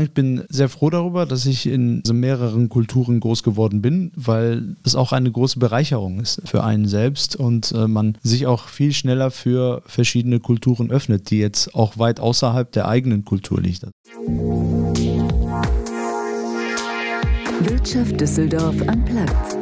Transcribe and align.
Ich 0.00 0.12
bin 0.12 0.44
sehr 0.48 0.70
froh 0.70 0.88
darüber, 0.88 1.26
dass 1.26 1.44
ich 1.44 1.66
in 1.66 2.02
so 2.06 2.14
mehreren 2.14 2.70
Kulturen 2.70 3.20
groß 3.20 3.42
geworden 3.42 3.82
bin, 3.82 4.10
weil 4.16 4.74
es 4.84 4.94
auch 4.94 5.12
eine 5.12 5.30
große 5.30 5.58
Bereicherung 5.58 6.18
ist 6.18 6.40
für 6.46 6.64
einen 6.64 6.88
selbst 6.88 7.36
und 7.36 7.72
äh, 7.72 7.86
man 7.86 8.16
sich 8.22 8.46
auch 8.46 8.68
viel 8.68 8.94
schneller 8.94 9.30
für 9.30 9.82
verschiedene 9.84 10.40
Kulturen 10.40 10.90
öffnet, 10.90 11.28
die 11.30 11.40
jetzt 11.40 11.74
auch 11.74 11.98
weit 11.98 12.20
außerhalb 12.20 12.72
der 12.72 12.88
eigenen 12.88 13.26
Kultur 13.26 13.60
liegt. 13.60 13.86
Wirtschaft 17.60 18.18
Düsseldorf 18.18 18.76
am 18.88 19.04
Platz. 19.04 19.61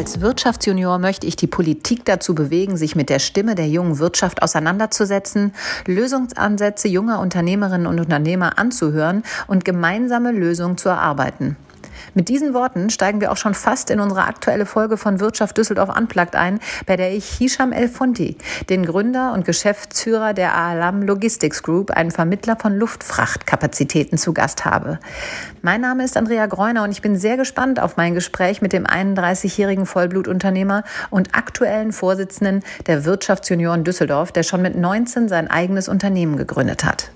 Als 0.00 0.22
Wirtschaftsjunior 0.22 0.98
möchte 0.98 1.26
ich 1.26 1.36
die 1.36 1.46
Politik 1.46 2.06
dazu 2.06 2.34
bewegen, 2.34 2.78
sich 2.78 2.96
mit 2.96 3.10
der 3.10 3.18
Stimme 3.18 3.54
der 3.54 3.68
jungen 3.68 3.98
Wirtschaft 3.98 4.42
auseinanderzusetzen, 4.42 5.52
Lösungsansätze 5.84 6.88
junger 6.88 7.20
Unternehmerinnen 7.20 7.86
und 7.86 8.00
Unternehmer 8.00 8.58
anzuhören 8.58 9.24
und 9.46 9.66
gemeinsame 9.66 10.32
Lösungen 10.32 10.78
zu 10.78 10.88
erarbeiten. 10.88 11.58
Mit 12.14 12.28
diesen 12.28 12.54
Worten 12.54 12.90
steigen 12.90 13.20
wir 13.20 13.30
auch 13.30 13.36
schon 13.36 13.54
fast 13.54 13.90
in 13.90 14.00
unsere 14.00 14.24
aktuelle 14.24 14.66
Folge 14.66 14.96
von 14.96 15.20
Wirtschaft 15.20 15.56
Düsseldorf 15.56 15.96
Unplugged 15.96 16.34
ein, 16.34 16.60
bei 16.86 16.96
der 16.96 17.12
ich 17.12 17.24
Hisham 17.26 17.72
El 17.72 17.88
Fondi, 17.88 18.36
den 18.68 18.84
Gründer 18.84 19.32
und 19.32 19.44
Geschäftsführer 19.44 20.34
der 20.34 20.54
Alam 20.54 21.02
Logistics 21.02 21.62
Group, 21.62 21.90
einen 21.90 22.10
Vermittler 22.10 22.56
von 22.56 22.76
Luftfrachtkapazitäten 22.76 24.18
zu 24.18 24.32
Gast 24.32 24.64
habe. 24.64 24.98
Mein 25.62 25.80
Name 25.80 26.04
ist 26.04 26.16
Andrea 26.16 26.46
Greuner 26.46 26.84
und 26.84 26.90
ich 26.90 27.02
bin 27.02 27.16
sehr 27.16 27.36
gespannt 27.36 27.80
auf 27.80 27.96
mein 27.96 28.14
Gespräch 28.14 28.62
mit 28.62 28.72
dem 28.72 28.86
31-jährigen 28.86 29.86
Vollblutunternehmer 29.86 30.84
und 31.10 31.34
aktuellen 31.34 31.92
Vorsitzenden 31.92 32.62
der 32.86 33.04
Wirtschaftsjunioren 33.04 33.84
Düsseldorf, 33.84 34.32
der 34.32 34.42
schon 34.42 34.62
mit 34.62 34.76
19 34.76 35.28
sein 35.28 35.50
eigenes 35.50 35.88
Unternehmen 35.88 36.36
gegründet 36.36 36.84
hat. 36.84 37.10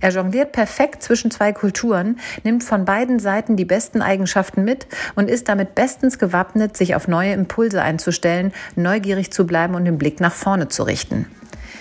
Er 0.00 0.10
jongliert 0.10 0.52
perfekt 0.52 1.02
zwischen 1.02 1.30
zwei 1.30 1.52
Kulturen, 1.52 2.18
nimmt 2.44 2.64
von 2.64 2.84
beiden 2.84 3.18
Seiten 3.18 3.56
die 3.56 3.64
besten 3.64 4.02
Eigenschaften 4.02 4.64
mit 4.64 4.86
und 5.14 5.30
ist 5.30 5.48
damit 5.48 5.74
bestens 5.74 6.18
gewappnet, 6.18 6.76
sich 6.76 6.94
auf 6.94 7.08
neue 7.08 7.32
Impulse 7.32 7.82
einzustellen, 7.82 8.52
neugierig 8.74 9.32
zu 9.32 9.46
bleiben 9.46 9.74
und 9.74 9.84
den 9.84 9.98
Blick 9.98 10.20
nach 10.20 10.34
vorne 10.34 10.68
zu 10.68 10.82
richten. 10.82 11.26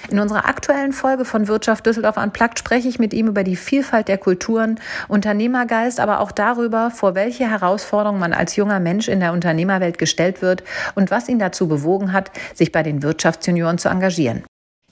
In 0.09 0.19
unserer 0.19 0.47
aktuellen 0.47 0.94
Folge 0.94 1.25
von 1.25 1.47
Wirtschaft 1.47 1.85
Düsseldorf 1.85 2.17
Unplugged 2.17 2.59
spreche 2.59 2.88
ich 2.88 2.99
mit 2.99 3.13
ihm 3.13 3.27
über 3.27 3.44
die 3.44 3.55
Vielfalt 3.55 4.07
der 4.07 4.19
Kulturen, 4.19 4.79
Unternehmergeist, 5.07 6.00
aber 6.00 6.19
auch 6.19 6.31
darüber, 6.31 6.91
vor 6.91 7.16
welche 7.16 7.50
Herausforderungen 7.50 8.19
man 8.19 8.33
als 8.33 8.55
junger 8.55 8.79
Mensch 8.79 9.07
in 9.07 9.19
der 9.19 9.33
Unternehmerwelt 9.33 9.97
gestellt 9.97 10.41
wird 10.44 10.63
und 10.94 11.09
was 11.09 11.27
ihn 11.27 11.39
dazu 11.39 11.67
bewogen 11.67 12.13
hat, 12.13 12.29
sich 12.53 12.72
bei 12.72 12.83
den 12.83 13.02
Wirtschaftsjunioren 13.02 13.79
zu 13.79 13.89
engagieren. 13.89 14.44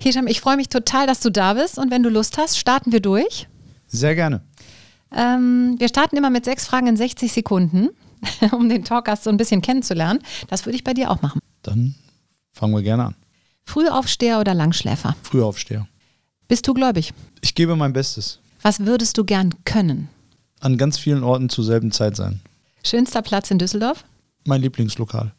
Hisham, 0.04 0.28
ich 0.28 0.42
freue 0.42 0.58
mich 0.58 0.68
total, 0.68 1.08
dass 1.08 1.22
du 1.22 1.30
da 1.30 1.54
bist 1.54 1.78
und 1.78 1.90
wenn 1.90 2.04
du 2.04 2.10
Lust 2.10 2.38
hast, 2.38 2.58
starten 2.58 2.92
wir 2.92 3.00
durch. 3.00 3.48
Sehr 3.88 4.16
gerne. 4.16 4.42
Ähm, 5.16 5.76
wir 5.78 5.88
starten 5.88 6.18
immer 6.18 6.30
mit 6.30 6.44
sechs 6.44 6.66
Fragen 6.66 6.88
in 6.88 6.98
60 6.98 7.32
Sekunden, 7.32 7.90
um 8.52 8.68
den 8.68 8.84
Talkgast 8.84 9.24
so 9.24 9.30
ein 9.30 9.38
bisschen 9.38 9.62
kennenzulernen. 9.62 10.20
Das 10.50 10.66
würde 10.66 10.76
ich 10.76 10.84
bei 10.84 10.94
dir 10.94 11.10
auch 11.10 11.22
machen. 11.22 11.40
Dann 11.62 11.96
fangen 12.52 12.74
wir 12.74 12.82
gerne 12.82 13.06
an. 13.06 13.16
Frühaufsteher 13.64 14.42
oder 14.42 14.54
Langschläfer? 14.54 15.16
Frühaufsteher. 15.24 15.88
Bist 16.50 16.68
du 16.68 16.74
gläubig? 16.74 17.14
Ich 17.40 17.56
gebe 17.56 17.78
mein 17.78 17.94
Bestes. 17.94 18.40
Was 18.62 18.82
würdest 18.82 19.18
du 19.18 19.24
gern 19.24 19.54
können? 19.64 20.10
An 20.60 20.78
ganz 20.78 20.98
vielen 20.98 21.24
Orten 21.24 21.48
zur 21.48 21.64
selben 21.64 21.94
Zeit 21.94 22.18
sein. 22.18 22.42
Schönster 22.84 23.22
Platz 23.22 23.52
in 23.52 23.58
Düsseldorf? 23.58 24.04
Mein 24.46 24.62
Lieblingslokal. 24.62 25.32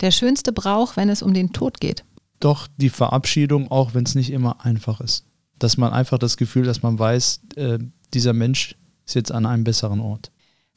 Der 0.00 0.10
schönste 0.10 0.54
Brauch, 0.54 0.96
wenn 0.96 1.10
es 1.10 1.20
um 1.20 1.34
den 1.34 1.52
Tod 1.52 1.80
geht? 1.80 2.02
Doch 2.44 2.68
die 2.76 2.90
Verabschiedung, 2.90 3.70
auch 3.70 3.94
wenn 3.94 4.04
es 4.04 4.14
nicht 4.14 4.30
immer 4.30 4.64
einfach 4.64 5.00
ist. 5.00 5.24
Dass 5.58 5.76
man 5.76 5.92
einfach 5.92 6.18
das 6.18 6.36
Gefühl, 6.36 6.64
dass 6.64 6.82
man 6.82 6.98
weiß, 6.98 7.40
äh, 7.56 7.78
dieser 8.12 8.32
Mensch 8.32 8.76
ist 9.06 9.14
jetzt 9.14 9.32
an 9.32 9.46
einem 9.46 9.64
besseren 9.64 10.00
Ort. 10.00 10.30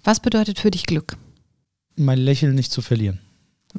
Was 0.04 0.20
bedeutet 0.20 0.60
für 0.60 0.72
dich 0.72 0.86
Glück? 0.86 1.18
Mein 1.96 2.20
Lächeln 2.20 2.56
nicht 2.56 2.72
zu 2.72 2.82
verlieren. 2.82 3.20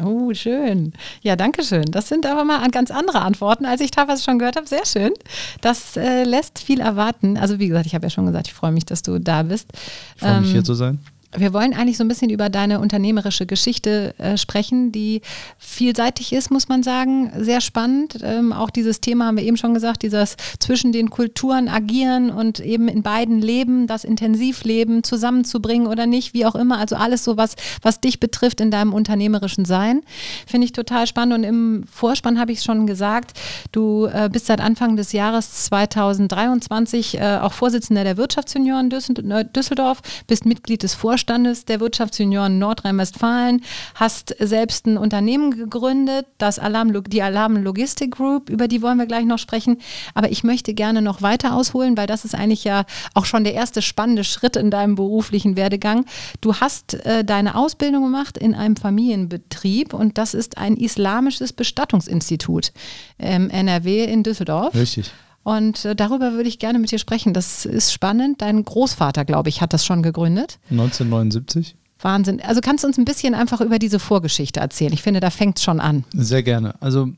Oh, 0.01 0.33
schön. 0.35 0.93
Ja, 1.23 1.35
danke 1.35 1.65
schön. 1.65 1.87
Das 1.87 2.09
sind 2.09 2.27
aber 2.27 2.45
mal 2.45 2.69
ganz 2.71 2.91
andere 2.91 3.23
Antworten, 3.23 3.65
als 3.65 3.81
ich 3.81 3.91
teilweise 3.91 4.23
schon 4.23 4.39
gehört 4.39 4.57
habe. 4.57 4.67
Sehr 4.67 4.85
schön. 4.85 5.13
Das 5.61 5.97
äh, 5.97 6.25
lässt 6.25 6.59
viel 6.59 6.81
erwarten. 6.81 7.37
Also 7.37 7.59
wie 7.59 7.69
gesagt, 7.69 7.87
ich 7.87 7.95
habe 7.95 8.07
ja 8.07 8.11
schon 8.11 8.27
gesagt, 8.27 8.49
ich 8.49 8.55
freue 8.55 8.73
mich, 8.73 8.85
dass 8.85 9.03
du 9.03 9.19
da 9.19 9.43
bist. 9.43 9.71
Ich 10.15 10.21
freue 10.21 10.41
mich, 10.41 10.49
ähm, 10.49 10.53
hier 10.53 10.65
zu 10.65 10.75
sein 10.75 11.01
wir 11.37 11.53
wollen 11.53 11.75
eigentlich 11.75 11.99
so 11.99 12.05
ein 12.05 12.09
bisschen 12.09 12.31
über 12.31 12.49
deine 12.49 12.81
unternehmerische 12.81 13.45
Geschichte 13.45 14.15
äh, 14.19 14.39
sprechen, 14.39 14.93
die 14.93 15.21
vielseitig 15.59 16.33
ist, 16.33 16.51
muss 16.51 16.69
man 16.69 16.83
sagen. 16.83 17.31
Sehr 17.39 17.61
spannend. 17.61 18.19
Ähm, 18.23 18.55
auch 18.55 18.71
dieses 18.71 19.03
Thema 19.03 19.27
haben 19.27 19.37
wir 19.37 19.45
eben 19.45 19.59
schon 19.59 19.75
gesagt, 19.75 20.03
dieses 20.03 20.37
zwischen 20.59 20.91
den 20.91 21.11
Kulturen 21.11 21.69
agieren 21.69 22.31
und 22.31 22.61
eben 22.61 22.89
in 22.89 23.03
beiden 23.03 23.41
Leben, 23.41 23.87
das 23.87 24.05
Intensivleben 24.05 25.05
zusammenzubringen 25.05 25.87
oder 25.87 26.07
nicht, 26.07 26.33
wie 26.33 26.47
auch 26.47 26.55
immer. 26.55 26.79
Also 26.79 26.97
alles 26.97 27.25
so 27.25 27.37
was, 27.37 27.57
was 27.83 28.01
dich 28.01 28.21
betrifft 28.21 28.63
in 28.63 28.71
deinem 28.71 28.95
unternehmerischen 28.95 29.67
Sein. 29.67 30.01
Finde 30.47 30.65
ich 30.65 30.73
total 30.73 31.07
spannend. 31.07 31.35
Und 31.35 31.45
im 31.45 31.85
Vorspann 31.93 32.41
habe 32.41 32.53
ich 32.53 32.63
schon 32.63 32.87
gesagt, 32.87 33.39
du 33.73 34.07
äh, 34.07 34.31
bist 34.33 34.47
seit 34.47 34.63
Anfang 34.63 34.97
des 34.97 35.13
Jahres 35.13 35.65
2023 35.67 37.19
äh, 37.19 37.39
auch 37.43 37.53
Vorsitzender 37.53 38.03
der 38.03 38.17
Wirtschaftsjunioren 38.17 38.89
Düsseldorf, 38.89 40.01
bist 40.27 40.47
Mitglied 40.47 40.83
des 40.83 40.95
Vorstands 40.95 41.18
Vorstandes 41.19 41.65
der 41.65 41.81
Wirtschaftsjunioren 41.81 42.61
Nordrhein-Westfalen, 42.61 43.63
hast 43.97 44.37
selbst 44.39 44.87
ein 44.87 44.97
Unternehmen 44.97 45.51
gegründet, 45.51 46.27
das 46.39 46.61
Alarm, 46.61 46.93
die 47.09 47.23
Alarm 47.23 47.57
Logistic 47.57 48.13
Group, 48.13 48.49
über 48.49 48.69
die 48.69 48.83
wollen 48.83 48.99
wir 48.99 49.07
gleich 49.07 49.25
noch 49.25 49.39
sprechen. 49.39 49.79
Aber 50.15 50.31
ich 50.31 50.45
möchte 50.45 50.75
gerne 50.75 51.03
noch 51.03 51.21
weiter 51.21 51.57
ausholen, 51.57 51.97
weil 51.97 52.07
das 52.07 52.25
ist 52.25 52.37
eigentlich 52.37 52.63
ja 52.63 52.85
auch 53.15 53.25
schon 53.25 53.43
der 53.43 53.55
erste 53.55 53.83
spannende 53.83 54.23
Schritt 54.23 54.55
in 54.55 54.71
deinem 54.71 54.95
beruflichen 54.95 55.57
Werdegang. 55.57 56.05
Du 56.41 56.55
hast 56.55 56.95
äh, 57.05 57.25
deine 57.25 57.57
Ausbildung 57.57 58.05
gemacht 58.05 58.39
in 58.39 58.55
einem 58.55 58.77
Familienbetrieb 58.77 59.95
und 59.95 60.19
das 60.19 60.35
ist 60.35 60.57
ein 60.57 60.77
islamisches 60.77 61.53
Bestattungsinstitut 61.53 62.73
im 63.19 63.51
NRW 63.51 64.05
in 64.05 64.23
Düsseldorf. 64.23 64.73
Richtig. 64.77 65.11
Und 65.49 65.87
äh, 65.87 65.97
darüber 65.97 66.35
würde 66.35 66.47
ich 66.47 66.59
gerne 66.59 66.79
mit 66.79 66.91
dir 66.91 66.99
sprechen. 66.99 67.33
Das 67.33 67.65
ist 67.65 67.91
spannend. 67.91 68.43
Dein 68.43 68.63
Großvater, 68.63 69.25
glaube 69.25 69.49
ich, 69.49 69.63
hat 69.63 69.73
das 69.73 69.83
schon 69.83 70.03
gegründet. 70.03 70.59
1979. 70.71 71.75
Wahnsinn. 72.03 72.43
Also 72.43 72.61
kannst 72.61 72.85
du 72.85 72.89
uns 72.89 72.99
ein 72.99 73.07
bisschen 73.07 73.35
einfach 73.35 73.63
über 73.63 73.79
diese 73.79 73.99
Vorgeschichte 73.99 74.61
erzählen? 74.61 74.93
Ich 74.93 75.01
finde, 75.01 75.21
da 75.21 75.31
fängt 75.31 75.57
es 75.57 75.65
schon 75.65 75.81
an. 75.81 76.05
Sehr 76.13 76.43
gerne. 76.43 76.75
Also, 76.83 77.09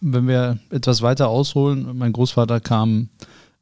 wenn 0.00 0.26
wir 0.26 0.58
etwas 0.70 1.02
weiter 1.02 1.28
ausholen, 1.28 1.98
mein 1.98 2.14
Großvater 2.14 2.60
kam 2.60 3.10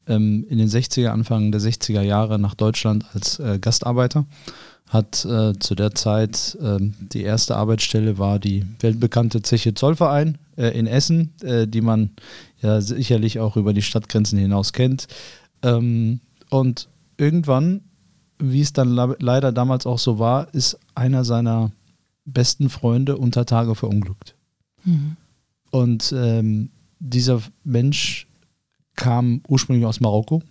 ähm, 0.06 0.46
in 0.48 0.58
den 0.58 0.68
60er, 0.68 1.08
Anfang 1.08 1.50
der 1.50 1.60
60er 1.60 2.02
Jahre 2.02 2.38
nach 2.38 2.54
Deutschland 2.54 3.04
als 3.14 3.40
äh, 3.40 3.58
Gastarbeiter. 3.58 4.26
Hat 4.88 5.24
äh, 5.24 5.58
zu 5.58 5.74
der 5.74 5.96
Zeit 5.96 6.56
äh, 6.62 6.78
die 6.80 7.22
erste 7.22 7.56
Arbeitsstelle 7.56 8.16
war 8.16 8.38
die 8.38 8.64
weltbekannte 8.78 9.42
Zeche 9.42 9.74
Zollverein 9.74 10.38
äh, 10.56 10.68
in 10.68 10.86
Essen, 10.86 11.34
äh, 11.42 11.66
die 11.66 11.80
man 11.80 12.10
ja 12.60 12.80
sicherlich 12.80 13.38
auch 13.40 13.56
über 13.56 13.72
die 13.72 13.82
Stadtgrenzen 13.82 14.38
hinaus 14.38 14.72
kennt. 14.72 15.06
Ähm, 15.62 16.20
und 16.50 16.88
irgendwann, 17.16 17.82
wie 18.38 18.60
es 18.60 18.72
dann 18.72 18.90
leider 19.18 19.52
damals 19.52 19.86
auch 19.86 19.98
so 19.98 20.18
war, 20.18 20.52
ist 20.54 20.78
einer 20.94 21.24
seiner 21.24 21.72
besten 22.24 22.68
Freunde 22.68 23.16
unter 23.16 23.46
Tage 23.46 23.74
verunglückt. 23.74 24.34
Mhm. 24.84 25.16
Und 25.70 26.14
ähm, 26.16 26.70
dieser 26.98 27.40
Mensch 27.64 28.26
kam 28.96 29.42
ursprünglich 29.48 29.86
aus 29.86 30.00
Marokko 30.00 30.42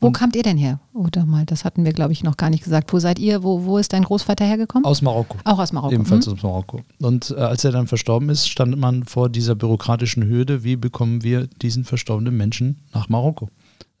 wo 0.00 0.08
und 0.08 0.12
kamt 0.14 0.36
ihr 0.36 0.42
denn 0.42 0.56
her? 0.56 0.80
Oder 0.92 1.26
mal, 1.26 1.44
das 1.44 1.64
hatten 1.64 1.84
wir, 1.84 1.92
glaube 1.92 2.12
ich, 2.12 2.22
noch 2.22 2.36
gar 2.36 2.50
nicht 2.50 2.64
gesagt. 2.64 2.92
Wo 2.92 2.98
seid 2.98 3.18
ihr? 3.18 3.42
Wo, 3.42 3.64
wo 3.64 3.78
ist 3.78 3.92
dein 3.92 4.04
Großvater 4.04 4.44
hergekommen? 4.44 4.84
Aus 4.84 5.02
Marokko. 5.02 5.36
Auch 5.44 5.58
aus 5.58 5.72
Marokko. 5.72 5.94
Ebenfalls 5.94 6.26
mhm. 6.26 6.34
aus 6.34 6.42
Marokko. 6.42 6.80
Und 7.00 7.30
äh, 7.30 7.40
als 7.40 7.64
er 7.64 7.72
dann 7.72 7.86
verstorben 7.86 8.28
ist, 8.30 8.48
stand 8.48 8.78
man 8.78 9.04
vor 9.04 9.28
dieser 9.28 9.54
bürokratischen 9.54 10.24
Hürde, 10.24 10.64
wie 10.64 10.76
bekommen 10.76 11.22
wir 11.22 11.46
diesen 11.46 11.84
verstorbenen 11.84 12.36
Menschen 12.36 12.78
nach 12.94 13.08
Marokko? 13.08 13.50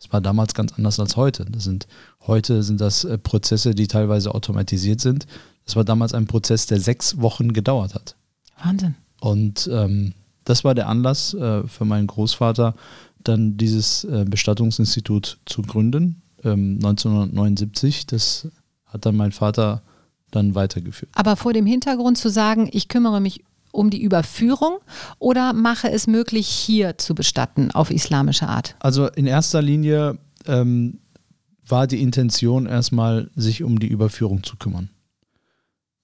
Das 0.00 0.10
war 0.12 0.22
damals 0.22 0.54
ganz 0.54 0.72
anders 0.72 0.98
als 0.98 1.16
heute. 1.16 1.44
Das 1.44 1.64
sind, 1.64 1.86
heute 2.26 2.62
sind 2.62 2.80
das 2.80 3.04
äh, 3.04 3.18
Prozesse, 3.18 3.74
die 3.74 3.86
teilweise 3.86 4.34
automatisiert 4.34 5.00
sind. 5.00 5.26
Das 5.66 5.76
war 5.76 5.84
damals 5.84 6.14
ein 6.14 6.26
Prozess, 6.26 6.66
der 6.66 6.80
sechs 6.80 7.20
Wochen 7.20 7.52
gedauert 7.52 7.94
hat. 7.94 8.16
Wahnsinn. 8.62 8.94
Und 9.20 9.68
ähm, 9.70 10.14
das 10.44 10.64
war 10.64 10.74
der 10.74 10.88
Anlass 10.88 11.34
äh, 11.34 11.66
für 11.66 11.84
meinen 11.84 12.06
Großvater, 12.06 12.74
dann 13.24 13.56
dieses 13.56 14.04
äh, 14.04 14.24
Bestattungsinstitut 14.28 15.38
zu 15.46 15.62
gründen, 15.62 16.22
ähm, 16.44 16.76
1979. 16.76 18.06
Das 18.06 18.48
hat 18.86 19.06
dann 19.06 19.16
mein 19.16 19.32
Vater 19.32 19.82
dann 20.30 20.54
weitergeführt. 20.54 21.10
Aber 21.14 21.36
vor 21.36 21.52
dem 21.52 21.66
Hintergrund 21.66 22.18
zu 22.18 22.30
sagen, 22.30 22.68
ich 22.72 22.88
kümmere 22.88 23.20
mich 23.20 23.44
um 23.72 23.90
die 23.90 24.02
Überführung 24.02 24.78
oder 25.18 25.52
mache 25.52 25.90
es 25.90 26.06
möglich, 26.06 26.48
hier 26.48 26.98
zu 26.98 27.14
bestatten 27.14 27.70
auf 27.70 27.90
islamische 27.90 28.48
Art? 28.48 28.76
Also 28.80 29.06
in 29.08 29.26
erster 29.26 29.62
Linie 29.62 30.18
ähm, 30.46 30.98
war 31.66 31.86
die 31.86 32.02
Intention 32.02 32.66
erstmal, 32.66 33.30
sich 33.36 33.62
um 33.62 33.78
die 33.78 33.88
Überführung 33.88 34.42
zu 34.42 34.56
kümmern. 34.56 34.90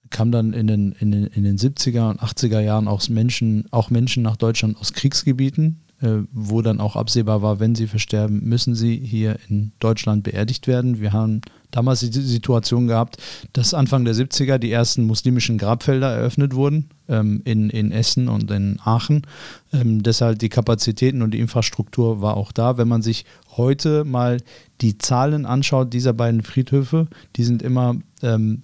Kam 0.09 0.31
dann 0.31 0.53
in 0.53 0.67
den, 0.67 0.93
in 0.93 1.11
den, 1.11 1.25
in 1.25 1.43
den 1.43 1.57
70er 1.57 2.09
und 2.09 2.21
80er 2.21 2.61
Jahren 2.61 2.87
auch 2.87 3.07
Menschen, 3.09 3.67
auch 3.71 3.89
Menschen 3.89 4.23
nach 4.23 4.37
Deutschland 4.37 4.77
aus 4.77 4.93
Kriegsgebieten, 4.93 5.81
wo 5.99 6.61
dann 6.61 6.79
auch 6.79 6.95
absehbar 6.95 7.41
war, 7.41 7.59
wenn 7.59 7.73
sie 7.73 7.87
versterben, 7.87 8.43
müssen 8.43 8.75
sie 8.75 8.97
hier 8.97 9.37
in 9.49 9.71
Deutschland 9.79 10.23
beerdigt 10.23 10.67
werden. 10.67 10.99
Wir 10.99 11.11
haben 11.11 11.41
damals 11.71 12.01
die 12.01 12.11
Situation 12.11 12.87
gehabt, 12.87 13.17
dass 13.53 13.73
Anfang 13.73 14.05
der 14.05 14.13
70er 14.13 14.59
die 14.59 14.71
ersten 14.71 15.05
muslimischen 15.05 15.57
Grabfelder 15.57 16.11
eröffnet 16.11 16.53
wurden 16.53 16.89
ähm, 17.09 17.41
in, 17.45 17.71
in 17.71 17.91
Essen 17.91 18.29
und 18.29 18.51
in 18.51 18.79
Aachen. 18.83 19.25
Ähm, 19.73 20.03
deshalb 20.03 20.37
die 20.37 20.49
Kapazitäten 20.49 21.23
und 21.23 21.31
die 21.31 21.39
Infrastruktur 21.39 22.21
war 22.21 22.37
auch 22.37 22.51
da. 22.51 22.77
Wenn 22.77 22.87
man 22.87 23.01
sich 23.01 23.25
heute 23.55 24.03
mal 24.03 24.37
die 24.81 24.99
Zahlen 24.99 25.47
anschaut 25.47 25.93
dieser 25.93 26.13
beiden 26.13 26.43
Friedhöfe, 26.43 27.07
die 27.35 27.43
sind 27.43 27.63
immer 27.63 27.95
ähm, 28.21 28.61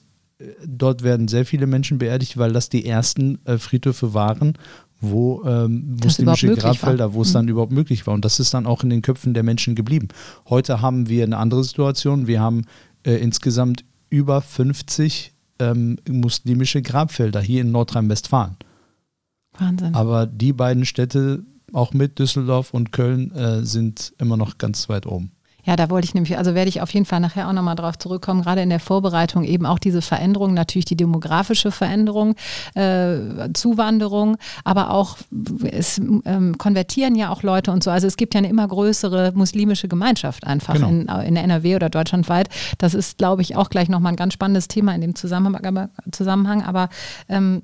dort 0.66 1.04
werden 1.04 1.28
sehr 1.28 1.46
viele 1.46 1.68
Menschen 1.68 1.98
beerdigt, 1.98 2.38
weil 2.38 2.52
das 2.52 2.70
die 2.70 2.86
ersten 2.86 3.40
äh, 3.46 3.58
Friedhöfe 3.58 4.14
waren, 4.14 4.58
wo 5.04 5.44
ähm, 5.44 5.98
muslimische 6.02 6.56
Grabfelder, 6.56 7.14
wo 7.14 7.22
es 7.22 7.30
mhm. 7.30 7.34
dann 7.34 7.48
überhaupt 7.50 7.72
möglich 7.74 8.08
war. 8.08 8.14
Und 8.14 8.24
das 8.24 8.40
ist 8.40 8.54
dann 8.54 8.66
auch 8.66 8.84
in 8.84 8.90
den 8.90 9.02
Köpfen 9.02 9.34
der 9.34 9.44
Menschen 9.44 9.76
geblieben. 9.76 10.08
Heute 10.50 10.82
haben 10.82 11.10
wir 11.10 11.24
eine 11.24 11.38
andere 11.38 11.64
Situation. 11.64 12.26
Wir 12.26 12.40
haben 12.40 12.66
äh, 13.06 13.16
insgesamt 13.16 13.84
über 14.10 14.42
50 14.42 15.34
ähm, 15.60 15.98
muslimische 16.10 16.82
Grabfelder 16.82 17.42
hier 17.42 17.62
in 17.62 17.72
Nordrhein-Westfalen. 17.72 18.56
Wahnsinn. 19.58 19.94
Aber 19.94 20.26
die 20.26 20.54
beiden 20.54 20.86
Städte, 20.86 21.44
auch 21.74 21.94
mit 21.94 22.18
Düsseldorf 22.18 22.74
und 22.74 22.92
Köln, 22.92 23.32
äh, 23.32 23.64
sind 23.66 24.14
immer 24.20 24.38
noch 24.38 24.58
ganz 24.58 24.88
weit 24.90 25.06
oben. 25.06 25.32
Ja, 25.64 25.76
da 25.76 25.90
wollte 25.90 26.06
ich 26.06 26.14
nämlich, 26.14 26.38
also 26.38 26.56
werde 26.56 26.70
ich 26.70 26.82
auf 26.82 26.94
jeden 26.94 27.06
Fall 27.06 27.20
nachher 27.20 27.48
auch 27.48 27.54
nochmal 27.54 27.76
drauf 27.76 27.98
zurückkommen, 27.98 28.42
gerade 28.42 28.62
in 28.62 28.70
der 28.70 28.80
Vorbereitung 28.80 29.44
eben 29.44 29.66
auch 29.66 29.80
diese 29.80 30.02
Veränderung, 30.02 30.54
natürlich 30.54 30.86
die 30.86 30.98
demografische 30.98 31.72
Veränderung, 31.72 32.36
äh, 32.76 33.50
Zuwanderung, 33.54 34.38
aber 34.64 34.92
auch 34.92 35.18
es 35.72 36.00
ähm, 36.26 36.58
konvertieren 36.58 37.16
ja 37.16 37.30
auch 37.30 37.44
Leute 37.44 37.72
und 37.72 37.84
so. 37.84 37.92
Also 37.92 38.08
es 38.08 38.18
gibt 38.18 38.34
ja 38.34 38.40
eine 38.40 38.50
immer 38.50 38.68
größere 38.68 39.32
muslimische 39.36 39.88
Gemeinschaft 39.88 40.46
einfach 40.46 40.74
genau. 40.74 40.90
in, 40.90 41.08
in 41.08 41.36
der 41.36 41.44
NRW 41.44 41.76
oder 41.76 41.90
deutschlandweit. 41.90 42.50
Das 42.78 42.94
ist, 42.94 43.18
glaube 43.18 43.42
ich, 43.42 43.56
auch 43.56 43.70
gleich 43.70 43.90
nochmal 43.90 44.14
ein 44.14 44.18
ganz 44.18 44.34
spannendes 44.34 44.68
Thema 44.68 44.94
in 44.96 45.02
dem 45.02 45.16
Zusammenhang. 45.16 45.66
Aber, 45.66 45.90
Zusammenhang, 46.12 46.64
aber 46.64 46.90
ähm, 47.30 47.64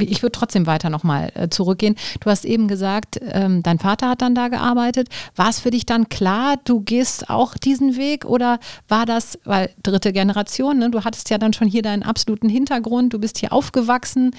ich 0.00 0.22
würde 0.22 0.32
trotzdem 0.32 0.66
weiter 0.66 0.90
nochmal 0.90 1.30
äh, 1.34 1.48
zurückgehen. 1.48 1.96
Du 2.20 2.30
hast 2.30 2.44
eben 2.44 2.68
gesagt, 2.68 3.20
ähm, 3.22 3.62
dein 3.62 3.78
Vater 3.78 4.08
hat 4.10 4.22
dann 4.22 4.34
da 4.34 4.48
gearbeitet. 4.48 5.08
War 5.34 5.48
es 5.48 5.60
für 5.60 5.70
dich 5.70 5.86
dann 5.86 6.08
klar, 6.08 6.56
du 6.64 6.80
gehst 6.80 7.30
auch 7.30 7.56
diesen 7.56 7.96
Weg 7.96 8.24
oder 8.24 8.58
war 8.88 9.06
das, 9.06 9.38
weil 9.44 9.70
dritte 9.82 10.12
Generation, 10.12 10.78
ne, 10.78 10.90
du 10.90 11.04
hattest 11.04 11.30
ja 11.30 11.38
dann 11.38 11.52
schon 11.52 11.68
hier 11.68 11.82
deinen 11.82 12.02
absoluten 12.02 12.48
Hintergrund, 12.48 13.12
du 13.12 13.18
bist 13.18 13.38
hier 13.38 13.52
aufgewachsen. 13.52 14.32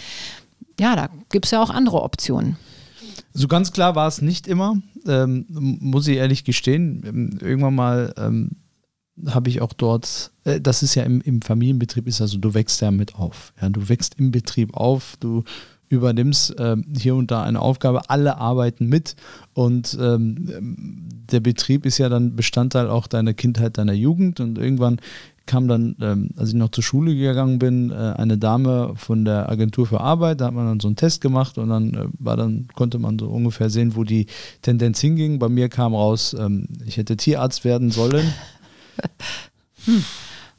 Ja, 0.79 0.95
da 0.95 1.09
gibt 1.29 1.45
es 1.45 1.51
ja 1.51 1.61
auch 1.61 1.69
andere 1.69 2.03
Optionen. 2.03 2.57
So 3.33 3.47
ganz 3.47 3.71
klar 3.71 3.95
war 3.95 4.07
es 4.07 4.21
nicht 4.21 4.47
immer, 4.47 4.81
ähm, 5.07 5.45
muss 5.49 6.07
ich 6.07 6.17
ehrlich 6.17 6.43
gestehen. 6.43 7.03
Ähm, 7.05 7.39
irgendwann 7.41 7.75
mal 7.75 8.13
ähm, 8.17 8.51
habe 9.25 9.49
ich 9.49 9.61
auch 9.61 9.73
dort, 9.73 10.31
äh, 10.43 10.61
das 10.61 10.83
ist 10.83 10.95
ja 10.95 11.03
im, 11.03 11.21
im 11.21 11.41
Familienbetrieb, 11.41 12.07
ist 12.07 12.21
also, 12.21 12.37
du 12.37 12.53
wächst 12.53 12.81
ja 12.81 12.91
mit 12.91 13.15
auf. 13.15 13.53
Ja, 13.61 13.69
du 13.69 13.89
wächst 13.89 14.15
im 14.19 14.31
Betrieb 14.31 14.75
auf, 14.75 15.15
du 15.19 15.43
übernimmst 15.89 16.59
äh, 16.59 16.75
hier 16.97 17.15
und 17.15 17.31
da 17.31 17.43
eine 17.43 17.61
Aufgabe, 17.61 18.09
alle 18.09 18.37
arbeiten 18.37 18.87
mit 18.87 19.15
und 19.53 19.97
ähm, 19.99 21.07
der 21.31 21.39
Betrieb 21.39 21.85
ist 21.85 21.97
ja 21.97 22.09
dann 22.09 22.35
Bestandteil 22.35 22.89
auch 22.89 23.07
deiner 23.07 23.33
Kindheit, 23.33 23.77
deiner 23.77 23.93
Jugend 23.93 24.39
und 24.39 24.57
irgendwann 24.57 24.99
kam 25.47 25.67
dann, 25.67 25.95
ähm, 26.01 26.29
als 26.35 26.49
ich 26.49 26.55
noch 26.55 26.69
zur 26.69 26.83
Schule 26.83 27.15
gegangen 27.15 27.57
bin, 27.57 27.89
äh, 27.89 27.93
eine 27.93 28.37
Dame 28.37 28.93
von 28.95 29.25
der 29.25 29.49
Agentur 29.49 29.87
für 29.87 30.01
Arbeit, 30.01 30.41
da 30.41 30.47
hat 30.47 30.53
man 30.53 30.67
dann 30.67 30.79
so 30.79 30.89
einen 30.89 30.97
Test 30.97 31.21
gemacht 31.21 31.57
und 31.57 31.69
dann 31.69 31.93
äh, 31.93 32.05
war 32.19 32.37
dann, 32.37 32.67
konnte 32.75 32.99
man 32.99 33.17
so 33.17 33.27
ungefähr 33.27 33.69
sehen, 33.69 33.95
wo 33.95 34.03
die 34.03 34.27
Tendenz 34.61 34.99
hinging. 34.99 35.39
Bei 35.39 35.49
mir 35.49 35.69
kam 35.69 35.95
raus, 35.95 36.35
ähm, 36.37 36.67
ich 36.85 36.97
hätte 36.97 37.17
Tierarzt 37.17 37.63
werden 37.63 37.89
sollen. 37.89 38.27
hm. 39.85 40.03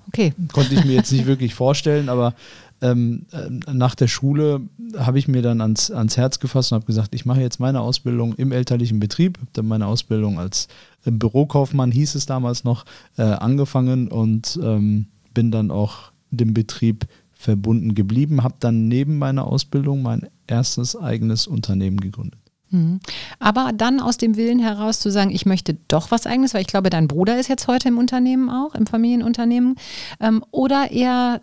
Okay. 0.08 0.32
Konnte 0.52 0.74
ich 0.74 0.84
mir 0.84 0.94
jetzt 0.94 1.12
nicht 1.12 1.26
wirklich 1.26 1.54
vorstellen, 1.54 2.08
aber 2.08 2.34
ähm, 2.80 3.26
äh, 3.32 3.72
nach 3.72 3.94
der 3.94 4.08
Schule 4.08 4.60
habe 4.96 5.18
ich 5.18 5.28
mir 5.28 5.42
dann 5.42 5.60
ans, 5.60 5.90
ans 5.90 6.16
Herz 6.16 6.38
gefasst 6.38 6.72
und 6.72 6.76
habe 6.76 6.86
gesagt, 6.86 7.14
ich 7.14 7.26
mache 7.26 7.40
jetzt 7.40 7.60
meine 7.60 7.80
Ausbildung 7.80 8.34
im 8.34 8.52
elterlichen 8.52 9.00
Betrieb, 9.00 9.38
habe 9.38 9.50
dann 9.52 9.66
meine 9.66 9.86
Ausbildung 9.86 10.38
als 10.38 10.68
äh, 11.04 11.10
Bürokaufmann, 11.10 11.90
hieß 11.90 12.14
es 12.14 12.26
damals 12.26 12.64
noch, 12.64 12.84
äh, 13.16 13.22
angefangen 13.22 14.08
und 14.08 14.58
ähm, 14.62 15.06
bin 15.34 15.50
dann 15.50 15.70
auch 15.70 16.12
dem 16.30 16.54
Betrieb 16.54 17.06
verbunden 17.32 17.94
geblieben, 17.94 18.42
habe 18.42 18.56
dann 18.60 18.88
neben 18.88 19.18
meiner 19.18 19.46
Ausbildung 19.46 20.02
mein 20.02 20.28
erstes 20.46 20.96
eigenes 20.96 21.46
Unternehmen 21.46 22.00
gegründet. 22.00 22.40
Mhm. 22.70 23.00
Aber 23.38 23.72
dann 23.74 24.00
aus 24.00 24.16
dem 24.18 24.36
Willen 24.36 24.58
heraus 24.58 25.00
zu 25.00 25.10
sagen, 25.10 25.30
ich 25.30 25.46
möchte 25.46 25.76
doch 25.88 26.10
was 26.10 26.26
eigenes, 26.26 26.54
weil 26.54 26.62
ich 26.62 26.66
glaube, 26.66 26.90
dein 26.90 27.08
Bruder 27.08 27.38
ist 27.38 27.48
jetzt 27.48 27.66
heute 27.66 27.88
im 27.88 27.98
Unternehmen 27.98 28.50
auch, 28.50 28.74
im 28.74 28.86
Familienunternehmen, 28.86 29.76
ähm, 30.20 30.44
oder 30.50 30.90
eher 30.90 31.40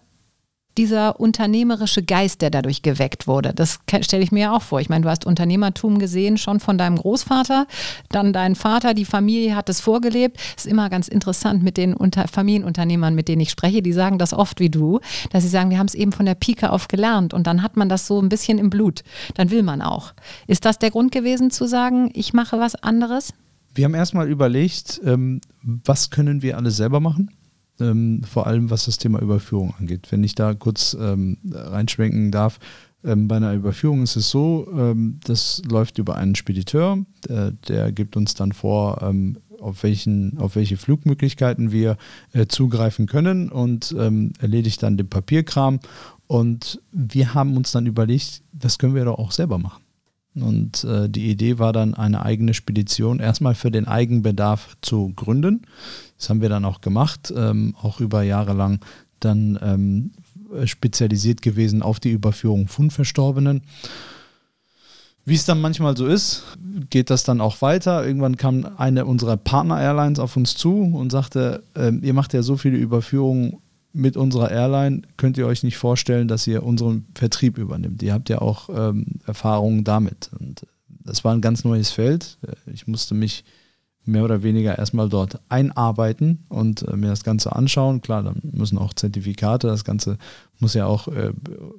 dieser 0.77 1.19
unternehmerische 1.19 2.03
Geist, 2.03 2.41
der 2.41 2.49
dadurch 2.49 2.81
geweckt 2.81 3.27
wurde. 3.27 3.53
Das 3.53 3.79
stelle 4.01 4.23
ich 4.23 4.31
mir 4.31 4.41
ja 4.41 4.55
auch 4.55 4.61
vor. 4.61 4.81
Ich 4.81 4.89
meine, 4.89 5.03
du 5.03 5.09
hast 5.09 5.25
Unternehmertum 5.25 5.99
gesehen 5.99 6.37
schon 6.37 6.59
von 6.59 6.77
deinem 6.77 6.97
Großvater, 6.97 7.67
dann 8.09 8.33
dein 8.33 8.55
Vater, 8.55 8.93
die 8.93 9.05
Familie 9.05 9.55
hat 9.55 9.69
es 9.69 9.79
vorgelebt. 9.79 10.39
Ist 10.57 10.67
immer 10.67 10.89
ganz 10.89 11.07
interessant 11.07 11.63
mit 11.63 11.77
den 11.77 11.93
Unter 11.93 12.27
Familienunternehmern, 12.27 13.15
mit 13.15 13.27
denen 13.27 13.41
ich 13.41 13.51
spreche, 13.51 13.81
die 13.81 13.93
sagen 13.93 14.17
das 14.17 14.33
oft 14.33 14.59
wie 14.59 14.69
du, 14.69 14.99
dass 15.31 15.43
sie 15.43 15.49
sagen, 15.49 15.69
wir 15.69 15.79
haben 15.79 15.87
es 15.87 15.95
eben 15.95 16.11
von 16.11 16.25
der 16.25 16.35
Pike 16.35 16.71
auf 16.71 16.87
gelernt 16.87 17.33
und 17.33 17.47
dann 17.47 17.63
hat 17.63 17.77
man 17.77 17.89
das 17.89 18.07
so 18.07 18.21
ein 18.21 18.29
bisschen 18.29 18.57
im 18.57 18.69
Blut. 18.69 19.03
Dann 19.35 19.51
will 19.51 19.63
man 19.63 19.81
auch. 19.81 20.13
Ist 20.47 20.65
das 20.65 20.79
der 20.79 20.91
Grund 20.91 21.11
gewesen 21.11 21.51
zu 21.51 21.67
sagen, 21.67 22.09
ich 22.13 22.33
mache 22.33 22.59
was 22.59 22.75
anderes? 22.75 23.33
Wir 23.73 23.85
haben 23.85 23.93
erstmal 23.93 24.29
überlegt, 24.29 25.01
ähm, 25.03 25.41
was 25.61 26.09
können 26.09 26.41
wir 26.41 26.57
alles 26.57 26.77
selber 26.77 27.01
machen? 27.01 27.31
Ähm, 27.79 28.21
vor 28.23 28.47
allem 28.47 28.69
was 28.69 28.85
das 28.85 28.97
Thema 28.97 29.21
Überführung 29.21 29.73
angeht. 29.79 30.07
Wenn 30.11 30.23
ich 30.23 30.35
da 30.35 30.53
kurz 30.53 30.95
ähm, 30.99 31.37
reinschwenken 31.51 32.31
darf, 32.31 32.59
ähm, 33.03 33.27
bei 33.27 33.37
einer 33.37 33.53
Überführung 33.53 34.03
ist 34.03 34.15
es 34.15 34.29
so, 34.29 34.67
ähm, 34.75 35.19
das 35.23 35.61
läuft 35.69 35.97
über 35.97 36.15
einen 36.15 36.35
Spediteur, 36.35 36.97
der, 37.27 37.51
der 37.51 37.91
gibt 37.91 38.17
uns 38.17 38.33
dann 38.33 38.51
vor, 38.51 39.01
ähm, 39.01 39.37
auf, 39.59 39.83
welchen, 39.83 40.37
auf 40.37 40.55
welche 40.55 40.77
Flugmöglichkeiten 40.77 41.71
wir 41.71 41.97
äh, 42.33 42.47
zugreifen 42.47 43.05
können 43.05 43.49
und 43.49 43.95
ähm, 43.97 44.33
erledigt 44.39 44.81
dann 44.83 44.97
den 44.97 45.09
Papierkram. 45.09 45.79
Und 46.27 46.81
wir 46.91 47.33
haben 47.33 47.55
uns 47.55 47.71
dann 47.71 47.85
überlegt, 47.85 48.41
das 48.51 48.77
können 48.79 48.95
wir 48.95 49.05
doch 49.05 49.19
auch 49.19 49.31
selber 49.31 49.57
machen. 49.57 49.84
Und 50.35 50.83
äh, 50.83 51.09
die 51.09 51.29
Idee 51.29 51.59
war 51.59 51.71
dann, 51.71 51.93
eine 51.93 52.23
eigene 52.23 52.53
Spedition 52.53 53.19
erstmal 53.19 53.55
für 53.55 53.71
den 53.71 53.87
Eigenbedarf 53.87 54.75
zu 54.81 55.13
gründen. 55.15 55.61
Das 56.17 56.29
haben 56.29 56.41
wir 56.41 56.49
dann 56.49 56.65
auch 56.65 56.81
gemacht, 56.81 57.33
ähm, 57.35 57.75
auch 57.81 58.01
über 58.01 58.23
Jahre 58.23 58.53
lang 58.53 58.79
dann 59.19 59.57
ähm, 59.61 60.11
spezialisiert 60.65 61.41
gewesen 61.41 61.81
auf 61.81 61.99
die 61.99 62.11
Überführung 62.11 62.67
von 62.67 62.91
Verstorbenen. 62.91 63.61
Wie 65.27 65.33
es 65.33 65.45
dann 65.45 65.59
manchmal 65.59 65.97
so 65.97 66.05
ist, 66.05 66.43
geht 66.91 67.09
das 67.09 67.23
dann 67.23 67.41
auch 67.41 67.61
weiter. 67.61 68.05
Irgendwann 68.05 68.37
kam 68.37 68.67
eine 68.77 69.05
unserer 69.05 69.37
Partner-Airlines 69.37 70.19
auf 70.19 70.37
uns 70.37 70.55
zu 70.55 70.81
und 70.81 71.11
sagte, 71.11 71.63
äh, 71.75 71.91
ihr 71.95 72.13
macht 72.13 72.33
ja 72.33 72.43
so 72.43 72.57
viele 72.57 72.77
Überführungen 72.77 73.57
mit 73.95 74.17
unserer 74.17 74.51
Airline, 74.51 75.03
könnt 75.17 75.37
ihr 75.37 75.47
euch 75.47 75.63
nicht 75.63 75.77
vorstellen, 75.77 76.27
dass 76.27 76.45
ihr 76.47 76.63
unseren 76.63 77.05
Vertrieb 77.15 77.57
übernimmt. 77.57 78.03
Ihr 78.03 78.13
habt 78.13 78.29
ja 78.29 78.39
auch 78.39 78.69
ähm, 78.69 79.05
Erfahrungen 79.25 79.83
damit. 79.83 80.29
Und 80.39 80.65
das 80.87 81.23
war 81.23 81.33
ein 81.33 81.41
ganz 81.41 81.63
neues 81.63 81.91
Feld. 81.91 82.37
Ich 82.71 82.87
musste 82.87 83.15
mich 83.15 83.45
mehr 84.07 84.23
oder 84.23 84.43
weniger 84.43 84.77
erstmal 84.77 85.09
dort 85.09 85.39
einarbeiten 85.49 86.45
und 86.49 86.83
äh, 86.83 86.95
mir 86.95 87.07
das 87.09 87.23
Ganze 87.23 87.55
anschauen. 87.55 88.01
Klar, 88.01 88.23
dann 88.23 88.41
müssen 88.43 88.77
auch 88.77 88.93
Zertifikate, 88.93 89.67
das 89.67 89.83
Ganze 89.83 90.17
muss 90.59 90.73
ja 90.73 90.85
auch, 90.85 91.07
äh, 91.07 91.31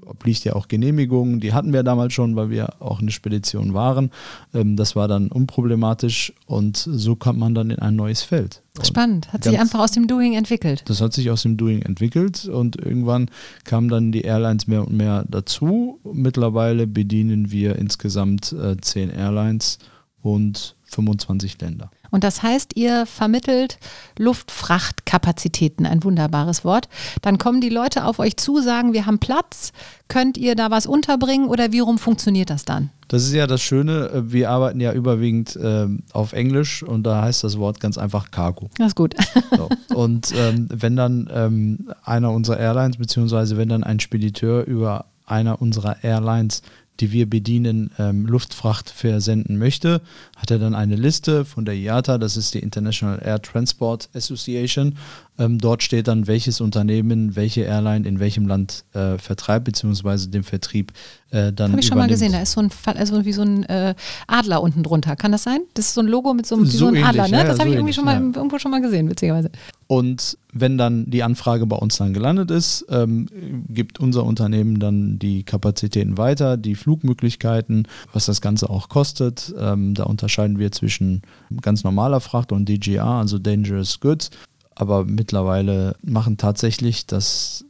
obliegt 0.04 0.44
ja 0.44 0.54
auch 0.54 0.68
Genehmigungen, 0.68 1.40
die 1.40 1.52
hatten 1.52 1.72
wir 1.72 1.82
damals 1.82 2.12
schon, 2.12 2.36
weil 2.36 2.50
wir 2.50 2.80
auch 2.80 3.00
eine 3.00 3.10
Spedition 3.10 3.74
waren. 3.74 4.10
Ähm, 4.52 4.76
das 4.76 4.96
war 4.96 5.08
dann 5.08 5.28
unproblematisch 5.28 6.32
und 6.46 6.76
so 6.76 7.16
kommt 7.16 7.38
man 7.38 7.54
dann 7.54 7.70
in 7.70 7.78
ein 7.78 7.96
neues 7.96 8.22
Feld. 8.22 8.62
Spannend, 8.82 9.32
hat 9.32 9.44
sich 9.44 9.58
einfach 9.58 9.80
aus 9.80 9.92
dem 9.92 10.06
Doing 10.06 10.34
entwickelt. 10.34 10.82
Das 10.86 11.00
hat 11.00 11.14
sich 11.14 11.30
aus 11.30 11.42
dem 11.42 11.56
Doing 11.56 11.80
entwickelt 11.82 12.46
und 12.46 12.76
irgendwann 12.76 13.30
kamen 13.64 13.88
dann 13.88 14.12
die 14.12 14.20
Airlines 14.22 14.66
mehr 14.66 14.86
und 14.86 14.94
mehr 14.94 15.24
dazu. 15.28 15.98
Mittlerweile 16.04 16.86
bedienen 16.86 17.50
wir 17.50 17.76
insgesamt 17.76 18.52
äh, 18.52 18.76
zehn 18.76 19.08
Airlines 19.08 19.78
und 20.20 20.75
25 20.86 21.60
Länder. 21.60 21.90
Und 22.10 22.24
das 22.24 22.42
heißt, 22.42 22.76
ihr 22.76 23.06
vermittelt 23.06 23.78
Luftfrachtkapazitäten, 24.18 25.86
ein 25.86 26.04
wunderbares 26.04 26.64
Wort. 26.64 26.88
Dann 27.22 27.38
kommen 27.38 27.60
die 27.60 27.68
Leute 27.68 28.04
auf 28.04 28.18
euch 28.18 28.36
zu, 28.36 28.60
sagen, 28.60 28.92
wir 28.92 29.06
haben 29.06 29.18
Platz, 29.18 29.72
könnt 30.08 30.38
ihr 30.38 30.54
da 30.54 30.70
was 30.70 30.86
unterbringen 30.86 31.48
oder 31.48 31.72
wie 31.72 31.80
rum 31.80 31.98
funktioniert 31.98 32.50
das 32.50 32.64
dann? 32.64 32.90
Das 33.08 33.22
ist 33.22 33.34
ja 33.34 33.46
das 33.46 33.62
Schöne, 33.62 34.08
äh, 34.08 34.32
wir 34.32 34.50
arbeiten 34.50 34.80
ja 34.80 34.92
überwiegend 34.92 35.56
äh, 35.56 35.86
auf 36.12 36.32
Englisch 36.32 36.82
und 36.82 37.04
da 37.04 37.22
heißt 37.22 37.44
das 37.44 37.58
Wort 37.58 37.80
ganz 37.80 37.98
einfach 37.98 38.30
Cargo. 38.30 38.70
Das 38.78 38.88
ist 38.88 38.96
gut. 38.96 39.14
So. 39.56 39.68
Und 39.94 40.32
ähm, 40.36 40.68
wenn 40.72 40.96
dann 40.96 41.30
ähm, 41.32 41.90
einer 42.04 42.32
unserer 42.32 42.58
Airlines, 42.58 42.96
beziehungsweise 42.96 43.56
wenn 43.56 43.68
dann 43.68 43.84
ein 43.84 44.00
Spediteur 44.00 44.64
über 44.64 45.06
einer 45.24 45.60
unserer 45.60 46.02
Airlines 46.02 46.62
die 47.00 47.12
wir 47.12 47.28
bedienen, 47.28 47.90
ähm, 47.98 48.26
Luftfracht 48.26 48.90
versenden 48.90 49.58
möchte, 49.58 50.00
hat 50.36 50.50
er 50.50 50.58
dann 50.58 50.74
eine 50.74 50.96
Liste 50.96 51.44
von 51.44 51.64
der 51.64 51.74
IATA, 51.74 52.18
das 52.18 52.36
ist 52.36 52.54
die 52.54 52.60
International 52.60 53.20
Air 53.22 53.42
Transport 53.42 54.08
Association. 54.14 54.96
Ähm, 55.38 55.58
dort 55.58 55.82
steht 55.82 56.08
dann, 56.08 56.26
welches 56.26 56.60
Unternehmen, 56.60 57.36
welche 57.36 57.62
Airline 57.62 58.06
in 58.06 58.20
welchem 58.20 58.46
Land 58.46 58.84
äh, 58.94 59.18
vertreibt, 59.18 59.64
beziehungsweise 59.64 60.28
den 60.28 60.42
Vertrieb 60.42 60.92
äh, 61.30 61.52
dann 61.52 61.72
Habe 61.72 61.80
ich 61.80 61.88
schon 61.88 61.98
mal 61.98 62.06
gesehen, 62.06 62.32
da 62.32 62.40
ist 62.40 62.52
so 62.52 62.60
ein, 62.60 62.70
also 62.84 63.24
wie 63.24 63.32
so 63.32 63.42
ein 63.42 63.64
äh, 63.64 63.94
Adler 64.28 64.62
unten 64.62 64.82
drunter. 64.82 65.16
Kann 65.16 65.32
das 65.32 65.42
sein? 65.42 65.60
Das 65.74 65.86
ist 65.86 65.94
so 65.94 66.00
ein 66.00 66.06
Logo 66.06 66.32
mit 66.34 66.46
so, 66.46 66.54
einem, 66.54 66.66
so, 66.66 66.78
so 66.78 66.86
Adler, 66.88 67.28
ne? 67.28 67.38
Ja, 67.38 67.44
das 67.44 67.58
habe 67.58 67.64
so 67.64 67.68
ich 67.70 67.74
irgendwie 67.74 67.92
schon 67.92 68.04
mal 68.04 68.14
ja. 68.14 68.20
irgendwo 68.20 68.58
schon 68.58 68.70
mal 68.70 68.80
gesehen, 68.80 69.10
witzigerweise. 69.10 69.50
Und 69.88 70.38
wenn 70.52 70.78
dann 70.78 71.10
die 71.10 71.22
Anfrage 71.22 71.66
bei 71.66 71.76
uns 71.76 71.96
dann 71.96 72.14
gelandet 72.14 72.50
ist, 72.50 72.86
ähm, 72.90 73.26
gibt 73.68 73.98
unser 73.98 74.24
Unternehmen 74.24 74.78
dann 74.78 75.18
die 75.18 75.42
Kapazitäten 75.42 76.16
weiter, 76.16 76.56
die 76.56 76.76
Flugmöglichkeiten, 76.76 77.88
was 78.12 78.26
das 78.26 78.40
Ganze 78.40 78.70
auch 78.70 78.88
kostet. 78.88 79.52
Ähm, 79.58 79.94
da 79.94 80.04
unterscheiden 80.04 80.58
wir 80.58 80.70
zwischen 80.70 81.22
ganz 81.60 81.82
normaler 81.82 82.20
Fracht 82.20 82.52
und 82.52 82.68
DGA, 82.68 83.20
also 83.20 83.38
Dangerous 83.38 83.98
Goods. 83.98 84.30
Aber 84.76 85.04
mittlerweile 85.04 85.96
machen 86.02 86.36
tatsächlich 86.36 87.06
das 87.06 87.64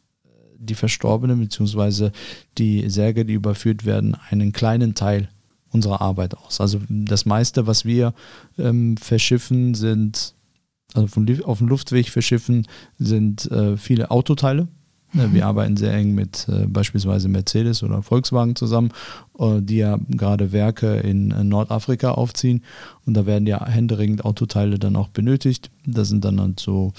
die 0.58 0.74
Verstorbenen 0.74 1.40
bzw. 1.40 2.10
die 2.58 2.88
Särge, 2.90 3.24
die 3.24 3.34
überführt 3.34 3.84
werden, 3.84 4.16
einen 4.30 4.52
kleinen 4.52 4.94
Teil 4.94 5.28
unserer 5.70 6.00
Arbeit 6.00 6.36
aus. 6.36 6.60
Also 6.60 6.80
das 6.88 7.26
meiste, 7.26 7.66
was 7.66 7.84
wir 7.84 8.14
ähm, 8.58 8.96
verschiffen, 8.96 9.74
sind, 9.74 10.34
also 10.94 11.06
von, 11.08 11.42
auf 11.44 11.58
dem 11.58 11.68
Luftweg 11.68 12.08
verschiffen, 12.08 12.66
sind 12.98 13.50
äh, 13.50 13.76
viele 13.76 14.10
Autoteile. 14.10 14.68
Mhm. 15.12 15.34
Wir 15.34 15.46
arbeiten 15.46 15.76
sehr 15.76 15.92
eng 15.92 16.14
mit 16.14 16.46
äh, 16.48 16.66
beispielsweise 16.66 17.28
Mercedes 17.28 17.82
oder 17.82 18.02
Volkswagen 18.02 18.56
zusammen, 18.56 18.90
äh, 19.38 19.60
die 19.60 19.78
ja 19.78 19.98
gerade 20.08 20.52
Werke 20.52 20.96
in 20.96 21.30
äh, 21.30 21.44
Nordafrika 21.44 22.12
aufziehen. 22.12 22.62
Und 23.06 23.14
da 23.14 23.26
werden 23.26 23.46
ja 23.46 23.64
händeringend 23.66 24.24
Autoteile 24.24 24.78
dann 24.78 24.96
auch 24.96 25.08
benötigt. 25.08 25.70
Das 25.86 26.08
sind 26.08 26.24
dann 26.24 26.40
halt 26.40 26.60
so 26.60 26.92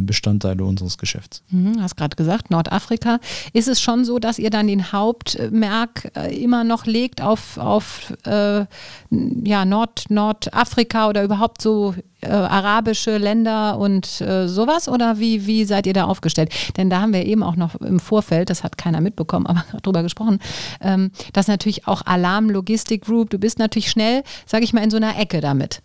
Bestandteile 0.00 0.64
unseres 0.64 0.96
Geschäfts. 0.98 1.42
Mhm, 1.50 1.82
hast 1.82 1.96
gerade 1.96 2.16
gesagt, 2.16 2.50
Nordafrika. 2.50 3.18
Ist 3.52 3.68
es 3.68 3.80
schon 3.80 4.04
so, 4.04 4.18
dass 4.18 4.38
ihr 4.38 4.50
dann 4.50 4.66
den 4.66 4.92
Hauptmerk 4.92 6.10
äh, 6.16 6.34
immer 6.42 6.64
noch 6.64 6.86
legt 6.86 7.20
auf, 7.20 7.58
auf 7.58 8.12
äh, 8.24 8.64
ja, 9.10 9.64
Nord, 9.64 10.06
Nordafrika 10.08 11.08
oder 11.08 11.24
überhaupt 11.24 11.60
so 11.60 11.94
äh, 12.20 12.28
arabische 12.28 13.18
Länder 13.18 13.78
und 13.78 14.20
äh, 14.20 14.48
sowas? 14.48 14.88
Oder 14.88 15.18
wie, 15.18 15.46
wie 15.46 15.64
seid 15.64 15.86
ihr 15.86 15.92
da 15.92 16.04
aufgestellt? 16.04 16.52
Denn 16.76 16.88
da 16.88 17.00
haben 17.00 17.12
wir 17.12 17.26
eben 17.26 17.42
auch 17.42 17.56
noch 17.56 17.74
im 17.76 18.00
Vorfeld, 18.00 18.50
das 18.50 18.64
hat 18.64 18.78
keiner 18.78 19.00
mitbekommen, 19.00 19.46
aber 19.48 19.64
gerade 19.68 19.82
drüber 19.82 20.02
gesprochen, 20.02 20.38
ähm, 20.80 21.10
dass 21.32 21.48
natürlich 21.48 21.86
auch 21.86 22.02
Alarm 22.06 22.48
Logistik 22.48 23.04
Group, 23.04 23.30
du 23.30 23.38
bist 23.38 23.58
natürlich 23.58 23.90
schnell, 23.90 24.22
sage 24.46 24.64
ich 24.64 24.72
mal, 24.72 24.82
in 24.82 24.90
so 24.90 24.96
einer 24.96 25.18
Ecke 25.18 25.40
damit. 25.40 25.82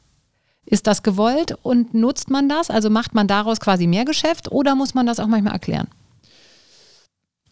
Ist 0.69 0.85
das 0.85 1.01
gewollt 1.01 1.57
und 1.63 1.93
nutzt 1.93 2.29
man 2.29 2.49
das? 2.49 2.69
Also 2.69 2.89
macht 2.89 3.15
man 3.15 3.27
daraus 3.27 3.61
quasi 3.61 3.87
mehr 3.87 4.03
Geschäft 4.03 4.51
oder 4.51 4.75
muss 4.75 4.93
man 4.93 5.05
das 5.05 5.19
auch 5.19 5.27
manchmal 5.27 5.53
erklären? 5.53 5.87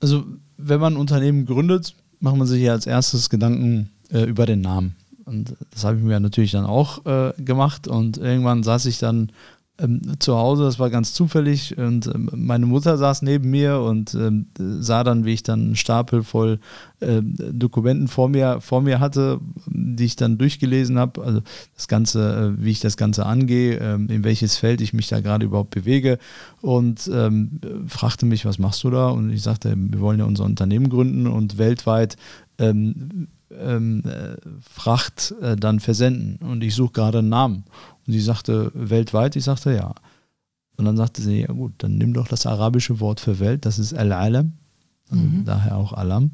Also, 0.02 0.26
wenn 0.58 0.82
man 0.82 0.94
ein 0.94 1.00
Unternehmen 1.00 1.46
gründet, 1.46 1.96
macht 2.20 2.36
man 2.36 2.46
sich 2.46 2.62
ja 2.62 2.74
als 2.74 2.86
erstes 2.86 3.30
Gedanken 3.30 3.90
äh, 4.12 4.24
über 4.24 4.46
den 4.46 4.60
Namen. 4.60 4.96
Und 5.24 5.56
das 5.72 5.86
habe 5.86 5.98
ich 5.98 6.04
mir 6.04 6.20
natürlich 6.20 6.52
dann 6.52 6.66
auch 6.66 7.06
äh, 7.06 7.32
gemacht. 7.38 7.88
Und 7.88 8.18
irgendwann 8.18 8.64
saß 8.64 8.86
ich 8.86 9.00
dann 9.00 9.32
ähm, 9.78 10.02
zu 10.20 10.38
Hause, 10.38 10.64
das 10.64 10.80
war 10.80 10.90
ganz 10.90 11.14
zufällig, 11.14 11.78
und 11.78 12.08
ähm, 12.08 12.30
meine 12.34 12.66
Mutter 12.66 12.98
saß 12.98 13.22
neben 13.24 13.50
mir 13.50 13.80
und 13.80 14.14
ähm, 14.14 14.48
sah 14.58 15.04
dann, 15.04 15.26
wie 15.26 15.34
ich 15.34 15.44
dann 15.44 15.62
einen 15.62 15.76
Stapel 15.76 16.24
voll 16.24 16.60
äh, 17.02 17.22
Dokumenten 17.22 18.08
vor 18.08 18.30
mir, 18.30 18.62
vor 18.62 18.82
mir 18.82 19.00
hatte, 19.00 19.40
die 19.68 20.06
ich 20.06 20.16
dann 20.16 20.38
durchgelesen 20.38 20.98
habe. 20.98 21.24
Also 21.24 21.42
das 21.76 21.88
Ganze, 21.88 22.56
äh, 22.58 22.64
wie 22.64 22.72
ich 22.72 22.80
das 22.80 22.96
Ganze 22.96 23.26
angehe, 23.26 23.80
äh, 23.80 23.96
in 23.96 24.24
welches 24.24 24.56
Feld 24.56 24.82
ich 24.82 24.94
mich 24.94 25.08
da 25.08 25.20
gerade 25.20 25.46
überhaupt 25.46 25.72
bewege 25.72 26.20
und 26.62 27.10
ähm, 27.14 27.60
fragte 27.88 28.26
mich, 28.26 28.46
was 28.46 28.60
machst 28.60 28.84
du 28.84 28.90
da? 28.90 29.10
Und 29.10 29.32
ich 29.32 29.44
sagte, 29.44 29.74
wir 29.78 30.00
wollen 30.00 30.20
ja 30.20 30.26
unser 30.26 30.46
Unternehmen 30.46 30.90
gründen 30.90 31.28
und 31.28 31.58
weltweit 31.58 32.16
ähm, 32.58 33.28
ähm, 33.52 34.04
äh, 34.06 34.38
Fracht 34.62 35.34
äh, 35.42 35.56
dann 35.56 35.80
versenden. 35.80 36.38
Und 36.46 36.64
ich 36.64 36.76
suche 36.76 36.94
gerade 36.94 37.20
einen 37.20 37.30
Namen. 37.30 37.64
Und 38.06 38.14
sie 38.14 38.20
sagte, 38.22 38.72
weltweit? 38.74 39.36
Ich 39.36 39.44
sagte, 39.46 39.74
ja. 39.76 39.94
Und 40.78 40.86
dann 40.86 40.98
sagte 40.98 41.22
sie, 41.22 41.42
ja 41.42 41.48
gut, 41.54 41.74
dann 41.78 41.98
nimm 41.98 42.14
doch 42.14 42.28
das 42.28 42.46
arabische 42.46 43.00
Wort 43.00 43.20
für 43.20 43.40
Welt, 43.40 43.66
das 43.66 43.80
ist 43.80 43.94
Al-Alam, 43.94 44.54
also 45.10 45.24
Mhm. 45.24 45.46
daher 45.46 45.78
auch 45.78 45.94
Alam. 45.94 46.32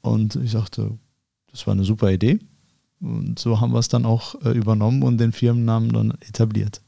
Und 0.00 0.36
ich 0.36 0.50
sagte, 0.52 0.98
das 1.50 1.66
war 1.66 1.72
eine 1.74 1.84
super 1.84 2.10
Idee. 2.10 2.38
Und 3.00 3.38
so 3.38 3.60
haben 3.60 3.72
wir 3.72 3.78
es 3.80 3.88
dann 3.88 4.06
auch 4.06 4.34
äh, 4.44 4.50
übernommen 4.50 5.02
und 5.02 5.18
den 5.18 5.32
Firmennamen 5.32 5.92
dann 5.92 6.10
etabliert. 6.20 6.80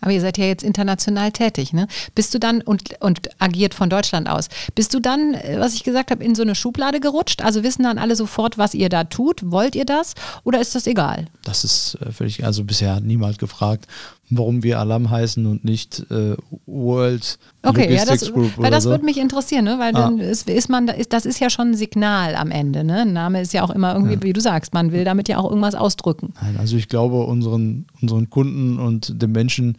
Aber 0.00 0.12
ihr 0.12 0.20
seid 0.20 0.38
ja 0.38 0.44
jetzt 0.44 0.62
international 0.62 1.32
tätig, 1.32 1.72
ne? 1.72 1.88
Bist 2.14 2.34
du 2.34 2.38
dann 2.38 2.60
und, 2.60 3.00
und 3.00 3.28
agiert 3.40 3.74
von 3.74 3.90
Deutschland 3.90 4.28
aus, 4.28 4.48
bist 4.74 4.94
du 4.94 5.00
dann, 5.00 5.34
äh, 5.34 5.56
was 5.58 5.74
ich 5.74 5.84
gesagt 5.84 6.10
habe, 6.10 6.22
in 6.24 6.34
so 6.34 6.42
eine 6.42 6.54
Schublade 6.54 7.00
gerutscht? 7.00 7.42
Also 7.42 7.62
wissen 7.62 7.82
dann 7.82 7.98
alle 7.98 8.16
sofort, 8.16 8.58
was 8.58 8.74
ihr 8.74 8.88
da 8.88 9.04
tut? 9.04 9.50
Wollt 9.50 9.74
ihr 9.74 9.84
das 9.84 10.14
oder 10.44 10.60
ist 10.60 10.74
das 10.74 10.86
egal? 10.86 11.26
Das 11.44 11.64
ist 11.64 11.98
äh, 12.00 12.12
völlig, 12.12 12.44
also 12.44 12.64
bisher 12.64 12.96
hat 12.96 13.04
niemand 13.04 13.38
gefragt, 13.38 13.86
warum 14.30 14.62
wir 14.62 14.78
Alam 14.80 15.10
heißen 15.10 15.46
und 15.46 15.64
nicht 15.64 16.04
äh, 16.10 16.36
World 16.66 17.38
Okay, 17.62 17.82
ja, 17.84 18.00
Logistics 18.04 18.20
das, 18.20 18.32
Group 18.32 18.52
weil 18.58 18.70
das 18.70 18.84
so. 18.84 18.90
würde 18.90 19.04
mich 19.04 19.18
interessieren, 19.18 19.64
ne? 19.64 19.76
weil 19.78 19.94
Ah. 19.96 20.00
dann 20.02 20.18
ist, 20.18 20.48
ist 20.48 20.68
man, 20.68 20.88
ist, 20.88 21.12
das 21.12 21.26
ist 21.26 21.40
ja 21.40 21.50
schon 21.50 21.70
ein 21.70 21.74
Signal 21.74 22.34
am 22.36 22.50
Ende. 22.50 22.84
Ne? 22.84 23.02
Ein 23.02 23.12
Name 23.12 23.40
ist 23.40 23.52
ja 23.52 23.62
auch 23.64 23.70
immer 23.70 23.94
irgendwie, 23.94 24.22
wie 24.22 24.32
du 24.32 24.40
sagst, 24.40 24.74
man 24.74 24.92
will 24.92 25.04
damit 25.04 25.28
ja 25.28 25.38
auch 25.38 25.48
irgendwas 25.48 25.74
ausdrücken. 25.74 26.32
Nein, 26.42 26.56
also 26.58 26.76
ich 26.76 26.88
glaube, 26.88 27.22
unseren, 27.24 27.86
unseren 28.02 28.30
Kunden 28.30 28.78
und 28.78 29.20
den 29.22 29.32
Menschen 29.32 29.76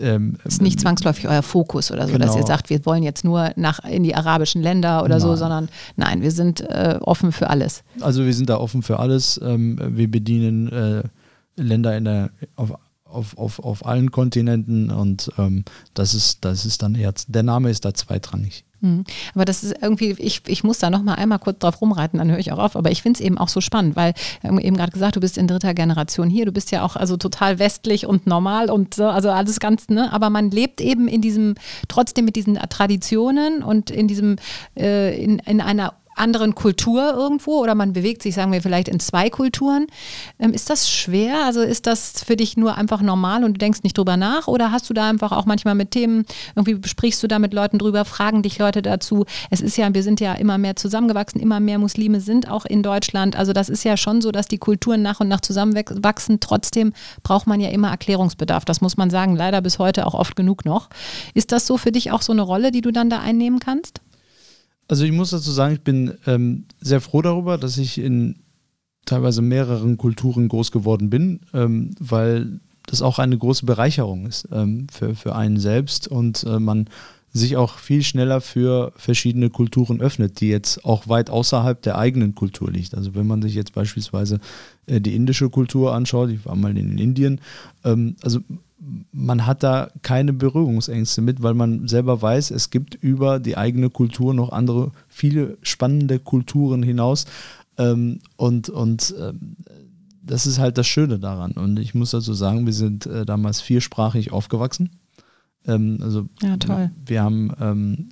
ähm, 0.00 0.36
Ist 0.44 0.62
nicht 0.62 0.78
zwangsläufig 0.80 1.26
euer 1.28 1.42
Fokus 1.42 1.90
oder 1.90 2.06
so, 2.06 2.16
dass 2.18 2.28
Genau. 2.34 2.40
ihr 2.42 2.46
sagt, 2.46 2.70
wir 2.70 2.86
wollen 2.86 3.02
jetzt 3.02 3.24
nur 3.24 3.50
nach 3.56 3.80
in 3.84 4.04
die 4.04 4.14
arabischen 4.14 4.62
Länder 4.62 5.02
oder 5.02 5.18
so, 5.18 5.30
Nein. 5.30 5.36
sondern 5.36 5.68
nein, 5.96 6.22
wir 6.22 6.30
sind 6.30 6.60
äh, 6.60 7.00
offen 7.00 7.32
für 7.32 7.50
alles. 7.50 7.82
Also 8.00 8.24
wir 8.24 8.32
sind 8.32 8.48
da 8.48 8.58
offen 8.58 8.82
für 8.82 9.00
alles. 9.00 9.40
Ähm, 9.42 9.76
wir 9.96 10.08
bedienen 10.08 10.68
äh, 10.70 11.02
Länder 11.60 11.96
in 11.96 12.04
der, 12.04 12.30
auf, 12.54 12.74
auf, 13.08 13.36
auf, 13.38 13.58
auf 13.58 13.86
allen 13.86 14.10
Kontinenten 14.10 14.90
und 14.90 15.30
ähm, 15.38 15.64
das 15.94 16.14
ist, 16.14 16.44
das 16.44 16.64
ist 16.66 16.82
dann 16.82 16.94
eher, 16.94 17.12
der 17.26 17.42
Name 17.42 17.70
ist 17.70 17.84
da 17.84 17.94
zweitrangig. 17.94 18.64
Mhm. 18.80 19.04
Aber 19.34 19.44
das 19.44 19.64
ist 19.64 19.74
irgendwie, 19.80 20.12
ich, 20.18 20.42
ich 20.46 20.62
muss 20.62 20.78
da 20.78 20.90
noch 20.90 21.02
mal 21.02 21.14
einmal 21.14 21.38
kurz 21.38 21.58
drauf 21.58 21.80
rumreiten, 21.80 22.18
dann 22.18 22.30
höre 22.30 22.38
ich 22.38 22.52
auch 22.52 22.58
auf. 22.58 22.76
Aber 22.76 22.90
ich 22.90 23.02
finde 23.02 23.18
es 23.18 23.24
eben 23.24 23.38
auch 23.38 23.48
so 23.48 23.60
spannend, 23.60 23.96
weil 23.96 24.14
haben 24.42 24.60
eben 24.60 24.76
gerade 24.76 24.92
gesagt, 24.92 25.16
du 25.16 25.20
bist 25.20 25.36
in 25.36 25.48
dritter 25.48 25.74
Generation 25.74 26.30
hier, 26.30 26.44
du 26.44 26.52
bist 26.52 26.70
ja 26.70 26.84
auch 26.84 26.96
also 26.96 27.16
total 27.16 27.58
westlich 27.58 28.06
und 28.06 28.26
normal 28.26 28.70
und 28.70 28.94
so, 28.94 29.06
also 29.06 29.30
alles 29.30 29.58
ganz, 29.58 29.88
ne? 29.88 30.12
Aber 30.12 30.30
man 30.30 30.50
lebt 30.50 30.80
eben 30.80 31.08
in 31.08 31.20
diesem, 31.20 31.54
trotzdem 31.88 32.24
mit 32.24 32.36
diesen 32.36 32.54
Traditionen 32.54 33.62
und 33.62 33.90
in 33.90 34.06
diesem, 34.06 34.36
äh, 34.76 35.20
in, 35.20 35.40
in 35.40 35.60
einer 35.60 35.94
anderen 36.18 36.54
Kultur 36.54 37.12
irgendwo 37.14 37.60
oder 37.60 37.74
man 37.74 37.92
bewegt 37.92 38.22
sich, 38.22 38.34
sagen 38.34 38.52
wir, 38.52 38.62
vielleicht 38.62 38.88
in 38.88 39.00
zwei 39.00 39.30
Kulturen. 39.30 39.86
Ähm, 40.38 40.52
ist 40.52 40.70
das 40.70 40.90
schwer? 40.90 41.44
Also 41.44 41.60
ist 41.60 41.86
das 41.86 42.24
für 42.24 42.36
dich 42.36 42.56
nur 42.56 42.76
einfach 42.76 43.00
normal 43.00 43.44
und 43.44 43.54
du 43.54 43.58
denkst 43.58 43.82
nicht 43.82 43.96
drüber 43.96 44.16
nach? 44.16 44.48
Oder 44.48 44.70
hast 44.72 44.88
du 44.90 44.94
da 44.94 45.08
einfach 45.08 45.32
auch 45.32 45.46
manchmal 45.46 45.74
mit 45.74 45.90
Themen, 45.90 46.24
irgendwie 46.54 46.86
sprichst 46.88 47.22
du 47.22 47.28
da 47.28 47.38
mit 47.38 47.54
Leuten 47.54 47.78
drüber, 47.78 48.04
fragen 48.04 48.42
dich 48.42 48.58
Leute 48.58 48.82
dazu? 48.82 49.24
Es 49.50 49.60
ist 49.60 49.76
ja, 49.76 49.92
wir 49.92 50.02
sind 50.02 50.20
ja 50.20 50.34
immer 50.34 50.58
mehr 50.58 50.76
zusammengewachsen, 50.76 51.40
immer 51.40 51.60
mehr 51.60 51.78
Muslime 51.78 52.20
sind 52.20 52.50
auch 52.50 52.64
in 52.64 52.82
Deutschland. 52.82 53.36
Also 53.36 53.52
das 53.52 53.68
ist 53.68 53.84
ja 53.84 53.96
schon 53.96 54.20
so, 54.20 54.32
dass 54.32 54.48
die 54.48 54.58
Kulturen 54.58 55.02
nach 55.02 55.20
und 55.20 55.28
nach 55.28 55.40
zusammenwachsen. 55.40 56.40
Trotzdem 56.40 56.92
braucht 57.22 57.46
man 57.46 57.60
ja 57.60 57.70
immer 57.70 57.90
Erklärungsbedarf. 57.90 58.64
Das 58.64 58.80
muss 58.80 58.96
man 58.96 59.10
sagen, 59.10 59.36
leider 59.36 59.60
bis 59.60 59.78
heute 59.78 60.06
auch 60.06 60.14
oft 60.14 60.36
genug 60.36 60.64
noch. 60.64 60.88
Ist 61.34 61.52
das 61.52 61.66
so 61.66 61.76
für 61.76 61.92
dich 61.92 62.10
auch 62.12 62.22
so 62.22 62.32
eine 62.32 62.42
Rolle, 62.42 62.72
die 62.72 62.80
du 62.80 62.90
dann 62.90 63.10
da 63.10 63.20
einnehmen 63.20 63.60
kannst? 63.60 64.00
Also 64.88 65.04
ich 65.04 65.12
muss 65.12 65.30
dazu 65.30 65.50
sagen, 65.50 65.74
ich 65.74 65.82
bin 65.82 66.14
ähm, 66.26 66.64
sehr 66.80 67.00
froh 67.00 67.22
darüber, 67.22 67.58
dass 67.58 67.76
ich 67.76 67.98
in 67.98 68.36
teilweise 69.04 69.42
mehreren 69.42 69.98
Kulturen 69.98 70.48
groß 70.48 70.72
geworden 70.72 71.10
bin, 71.10 71.40
ähm, 71.52 71.94
weil 72.00 72.60
das 72.86 73.02
auch 73.02 73.18
eine 73.18 73.36
große 73.36 73.66
Bereicherung 73.66 74.26
ist 74.26 74.48
ähm, 74.50 74.86
für, 74.90 75.14
für 75.14 75.36
einen 75.36 75.58
selbst 75.58 76.08
und 76.08 76.44
äh, 76.44 76.58
man 76.58 76.88
sich 77.30 77.58
auch 77.58 77.78
viel 77.78 78.02
schneller 78.02 78.40
für 78.40 78.92
verschiedene 78.96 79.50
Kulturen 79.50 80.00
öffnet, 80.00 80.40
die 80.40 80.48
jetzt 80.48 80.84
auch 80.86 81.08
weit 81.08 81.28
außerhalb 81.28 81.80
der 81.82 81.98
eigenen 81.98 82.34
Kultur 82.34 82.70
liegt. 82.70 82.94
Also 82.94 83.14
wenn 83.14 83.26
man 83.26 83.42
sich 83.42 83.54
jetzt 83.54 83.74
beispielsweise 83.74 84.40
äh, 84.86 85.00
die 85.00 85.14
indische 85.14 85.50
Kultur 85.50 85.94
anschaut, 85.94 86.30
ich 86.30 86.46
war 86.46 86.56
mal 86.56 86.76
in 86.76 86.96
Indien, 86.96 87.40
ähm, 87.84 88.16
also 88.22 88.40
man 89.12 89.46
hat 89.46 89.62
da 89.62 89.90
keine 90.02 90.32
Berührungsängste 90.32 91.20
mit, 91.20 91.42
weil 91.42 91.54
man 91.54 91.88
selber 91.88 92.20
weiß, 92.20 92.50
es 92.50 92.70
gibt 92.70 92.94
über 92.94 93.40
die 93.40 93.56
eigene 93.56 93.90
Kultur 93.90 94.34
noch 94.34 94.50
andere, 94.50 94.92
viele 95.08 95.58
spannende 95.62 96.18
Kulturen 96.18 96.82
hinaus. 96.82 97.26
Ähm, 97.76 98.20
und 98.36 98.68
und 98.68 99.14
ähm, 99.18 99.56
das 100.22 100.46
ist 100.46 100.58
halt 100.58 100.78
das 100.78 100.86
Schöne 100.86 101.18
daran. 101.18 101.52
Und 101.52 101.78
ich 101.78 101.94
muss 101.94 102.10
dazu 102.10 102.34
sagen, 102.34 102.66
wir 102.66 102.72
sind 102.72 103.06
äh, 103.06 103.24
damals 103.24 103.60
viersprachig 103.60 104.32
aufgewachsen. 104.32 104.90
Ähm, 105.66 105.98
also 106.02 106.28
ja, 106.42 106.56
toll. 106.56 106.90
wir 107.06 107.22
haben 107.22 107.52
ähm, 107.60 108.08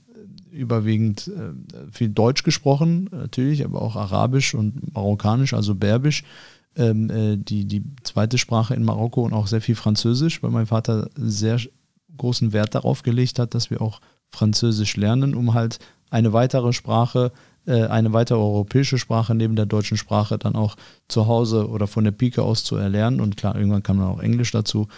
überwiegend 0.51 1.29
äh, 1.29 1.53
viel 1.93 2.09
Deutsch 2.09 2.43
gesprochen, 2.43 3.09
natürlich, 3.13 3.65
aber 3.65 3.83
auch 3.83 3.97
Arabisch 3.97 4.55
und 4.55 4.95
Marokkanisch, 4.95 5.53
also 5.53 5.75
Berbisch. 5.75 6.25
Ähm, 6.77 7.11
äh, 7.11 7.37
die, 7.37 7.65
die 7.65 7.83
zweite 8.03 8.39
Sprache 8.39 8.75
in 8.75 8.85
Marokko 8.85 9.23
und 9.23 9.33
auch 9.33 9.47
sehr 9.47 9.63
viel 9.63 9.75
Französisch, 9.75 10.43
weil 10.43 10.51
mein 10.51 10.67
Vater 10.67 11.09
sehr 11.17 11.59
großen 12.17 12.53
Wert 12.53 12.75
darauf 12.75 13.03
gelegt 13.03 13.39
hat, 13.39 13.55
dass 13.55 13.71
wir 13.71 13.81
auch 13.81 14.01
Französisch 14.29 14.97
lernen, 14.97 15.35
um 15.35 15.55
halt 15.55 15.79
eine 16.11 16.33
weitere 16.33 16.73
Sprache, 16.73 17.33
äh, 17.67 17.85
eine 17.85 18.13
weitere 18.13 18.39
europäische 18.39 18.99
Sprache 18.99 19.35
neben 19.35 19.57
der 19.57 19.67
deutschen 19.67 19.97
Sprache 19.97 20.39
dann 20.39 20.55
auch 20.55 20.77
zu 21.09 21.27
Hause 21.27 21.69
oder 21.69 21.87
von 21.87 22.05
der 22.05 22.13
Pike 22.13 22.43
aus 22.43 22.65
zu 22.65 22.77
erlernen. 22.77 23.21
Und 23.21 23.37
klar, 23.37 23.57
irgendwann 23.57 23.83
kam 23.83 23.99
dann 23.99 24.09
auch 24.09 24.21
Englisch 24.21 24.53
dazu 24.53 24.89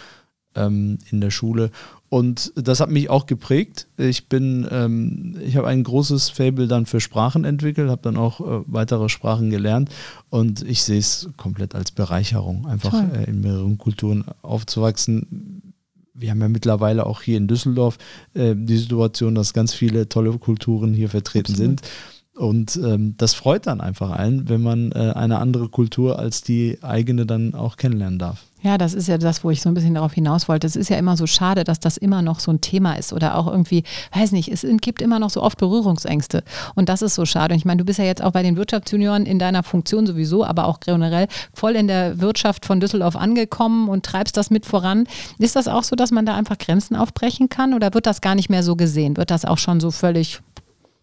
ähm, 0.59 0.97
in 1.09 1.21
der 1.21 1.31
Schule. 1.31 1.71
Und 2.09 2.51
das 2.55 2.79
hat 2.79 2.89
mich 2.89 3.09
auch 3.09 3.27
geprägt. 3.27 3.87
Ich 3.97 4.27
bin, 4.27 4.67
ähm, 4.71 5.37
ich 5.45 5.55
habe 5.57 5.67
ein 5.67 5.83
großes 5.83 6.29
Fable 6.29 6.67
dann 6.67 6.87
für 6.87 6.99
Sprachen 6.99 7.45
entwickelt, 7.45 7.89
habe 7.89 8.01
dann 8.01 8.17
auch 8.17 8.41
äh, 8.41 8.63
weitere 8.65 9.09
Sprachen 9.09 9.51
gelernt 9.51 9.89
und 10.29 10.63
ich 10.63 10.81
sehe 10.81 10.97
es 10.97 11.29
komplett 11.37 11.75
als 11.75 11.91
Bereicherung, 11.91 12.65
einfach 12.65 12.95
äh, 13.13 13.25
in 13.25 13.41
mehreren 13.41 13.77
Kulturen 13.77 14.25
aufzuwachsen. 14.41 15.73
Wir 16.15 16.31
haben 16.31 16.41
ja 16.41 16.49
mittlerweile 16.49 17.05
auch 17.05 17.21
hier 17.21 17.37
in 17.37 17.47
Düsseldorf 17.47 17.99
äh, 18.33 18.55
die 18.55 18.77
Situation, 18.77 19.35
dass 19.35 19.53
ganz 19.53 19.75
viele 19.75 20.09
tolle 20.09 20.35
Kulturen 20.39 20.95
hier 20.95 21.09
vertreten 21.09 21.53
Absolut. 21.53 21.79
sind. 21.79 21.91
Und 22.35 22.79
ähm, 22.83 23.15
das 23.17 23.33
freut 23.33 23.67
dann 23.67 23.81
einfach 23.81 24.11
einen, 24.11 24.49
wenn 24.49 24.61
man 24.61 24.93
äh, 24.93 25.11
eine 25.13 25.39
andere 25.39 25.67
Kultur 25.67 26.17
als 26.17 26.41
die 26.41 26.79
eigene 26.81 27.25
dann 27.25 27.53
auch 27.53 27.75
kennenlernen 27.75 28.17
darf. 28.17 28.45
Ja, 28.61 28.77
das 28.77 28.93
ist 28.93 29.07
ja 29.07 29.17
das, 29.17 29.43
wo 29.43 29.51
ich 29.51 29.61
so 29.61 29.69
ein 29.69 29.73
bisschen 29.73 29.93
darauf 29.93 30.13
hinaus 30.13 30.49
wollte. 30.49 30.67
Es 30.67 30.75
ist 30.75 30.89
ja 30.89 30.97
immer 30.97 31.15
so 31.15 31.27
schade, 31.27 31.63
dass 31.63 31.79
das 31.79 31.95
immer 31.95 32.21
noch 32.21 32.41
so 32.41 32.51
ein 32.51 32.59
Thema 32.59 32.95
ist 32.95 33.13
oder 33.13 33.35
auch 33.37 33.47
irgendwie, 33.47 33.83
weiß 34.13 34.33
nicht, 34.33 34.49
es 34.49 34.65
gibt 34.81 35.01
immer 35.01 35.17
noch 35.17 35.29
so 35.29 35.41
oft 35.41 35.57
Berührungsängste. 35.57 36.43
Und 36.75 36.89
das 36.89 37.01
ist 37.01 37.15
so 37.15 37.25
schade. 37.25 37.53
Und 37.53 37.59
ich 37.59 37.65
meine, 37.65 37.77
du 37.77 37.85
bist 37.85 37.99
ja 37.99 38.05
jetzt 38.05 38.21
auch 38.21 38.31
bei 38.31 38.43
den 38.43 38.57
Wirtschaftsjunioren 38.57 39.25
in 39.25 39.39
deiner 39.39 39.63
Funktion 39.63 40.05
sowieso, 40.05 40.43
aber 40.43 40.65
auch 40.65 40.81
generell 40.81 41.27
voll 41.53 41.75
in 41.77 41.87
der 41.87 42.19
Wirtschaft 42.19 42.65
von 42.65 42.81
Düsseldorf 42.81 43.15
angekommen 43.15 43.87
und 43.87 44.05
treibst 44.05 44.35
das 44.35 44.49
mit 44.49 44.65
voran. 44.65 45.05
Ist 45.37 45.55
das 45.55 45.69
auch 45.69 45.83
so, 45.83 45.95
dass 45.95 46.11
man 46.11 46.25
da 46.25 46.35
einfach 46.35 46.57
Grenzen 46.57 46.97
aufbrechen 46.97 47.47
kann 47.47 47.73
oder 47.73 47.93
wird 47.93 48.05
das 48.05 48.19
gar 48.19 48.35
nicht 48.35 48.49
mehr 48.49 48.63
so 48.63 48.75
gesehen? 48.75 49.15
Wird 49.15 49.31
das 49.31 49.45
auch 49.45 49.57
schon 49.57 49.79
so 49.79 49.89
völlig 49.89 50.41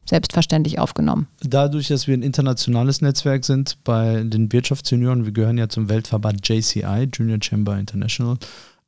selbstverständlich 0.08 0.78
aufgenommen. 0.78 1.28
Dadurch, 1.40 1.88
dass 1.88 2.06
wir 2.06 2.14
ein 2.14 2.22
internationales 2.22 3.00
Netzwerk 3.00 3.44
sind 3.44 3.78
bei 3.84 4.22
den 4.22 4.52
Wirtschaftsjunioren, 4.52 5.24
wir 5.24 5.32
gehören 5.32 5.58
ja 5.58 5.68
zum 5.68 5.88
Weltverband 5.88 6.46
JCI, 6.48 7.08
Junior 7.12 7.38
Chamber 7.42 7.78
International, 7.78 8.36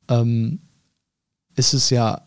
ähm, 0.09 0.59
ist 1.55 1.73
es 1.73 1.89
ja 1.89 2.21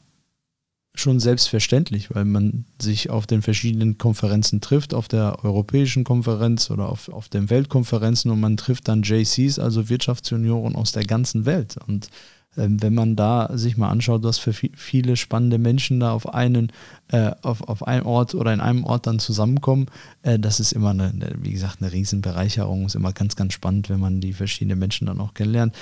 schon 0.94 1.20
selbstverständlich, 1.20 2.14
weil 2.14 2.26
man 2.26 2.66
sich 2.80 3.08
auf 3.08 3.26
den 3.26 3.40
verschiedenen 3.40 3.96
Konferenzen 3.96 4.60
trifft, 4.60 4.92
auf 4.92 5.08
der 5.08 5.42
europäischen 5.42 6.04
Konferenz 6.04 6.70
oder 6.70 6.88
auf, 6.88 7.08
auf 7.08 7.28
den 7.28 7.48
Weltkonferenzen 7.48 8.30
und 8.30 8.40
man 8.40 8.58
trifft 8.58 8.88
dann 8.88 9.02
JCs, 9.02 9.58
also 9.58 9.88
Wirtschaftsjunioren 9.88 10.76
aus 10.76 10.92
der 10.92 11.04
ganzen 11.04 11.46
Welt. 11.46 11.76
Und 11.86 12.08
wenn 12.54 12.94
man 12.94 13.16
da 13.16 13.50
sich 13.54 13.76
mal 13.76 13.88
anschaut, 13.88 14.22
was 14.22 14.38
für 14.38 14.52
viele 14.52 15.16
spannende 15.16 15.58
Menschen 15.58 16.00
da 16.00 16.12
auf 16.12 16.32
einen, 16.34 16.70
äh, 17.08 17.30
auf, 17.42 17.66
auf 17.66 17.86
einem 17.86 18.04
Ort 18.04 18.34
oder 18.34 18.52
in 18.52 18.60
einem 18.60 18.84
Ort 18.84 19.06
dann 19.06 19.18
zusammenkommen, 19.18 19.86
äh, 20.22 20.38
das 20.38 20.60
ist 20.60 20.72
immer 20.72 20.90
eine, 20.90 21.12
wie 21.38 21.52
gesagt, 21.52 21.80
eine 21.80 21.92
Riesenbereicherung. 21.92 22.86
Ist 22.86 22.94
immer 22.94 23.12
ganz, 23.12 23.36
ganz 23.36 23.54
spannend, 23.54 23.88
wenn 23.88 24.00
man 24.00 24.20
die 24.20 24.34
verschiedenen 24.34 24.78
Menschen 24.78 25.06
dann 25.06 25.20
auch 25.20 25.34
kennenlernt. 25.34 25.74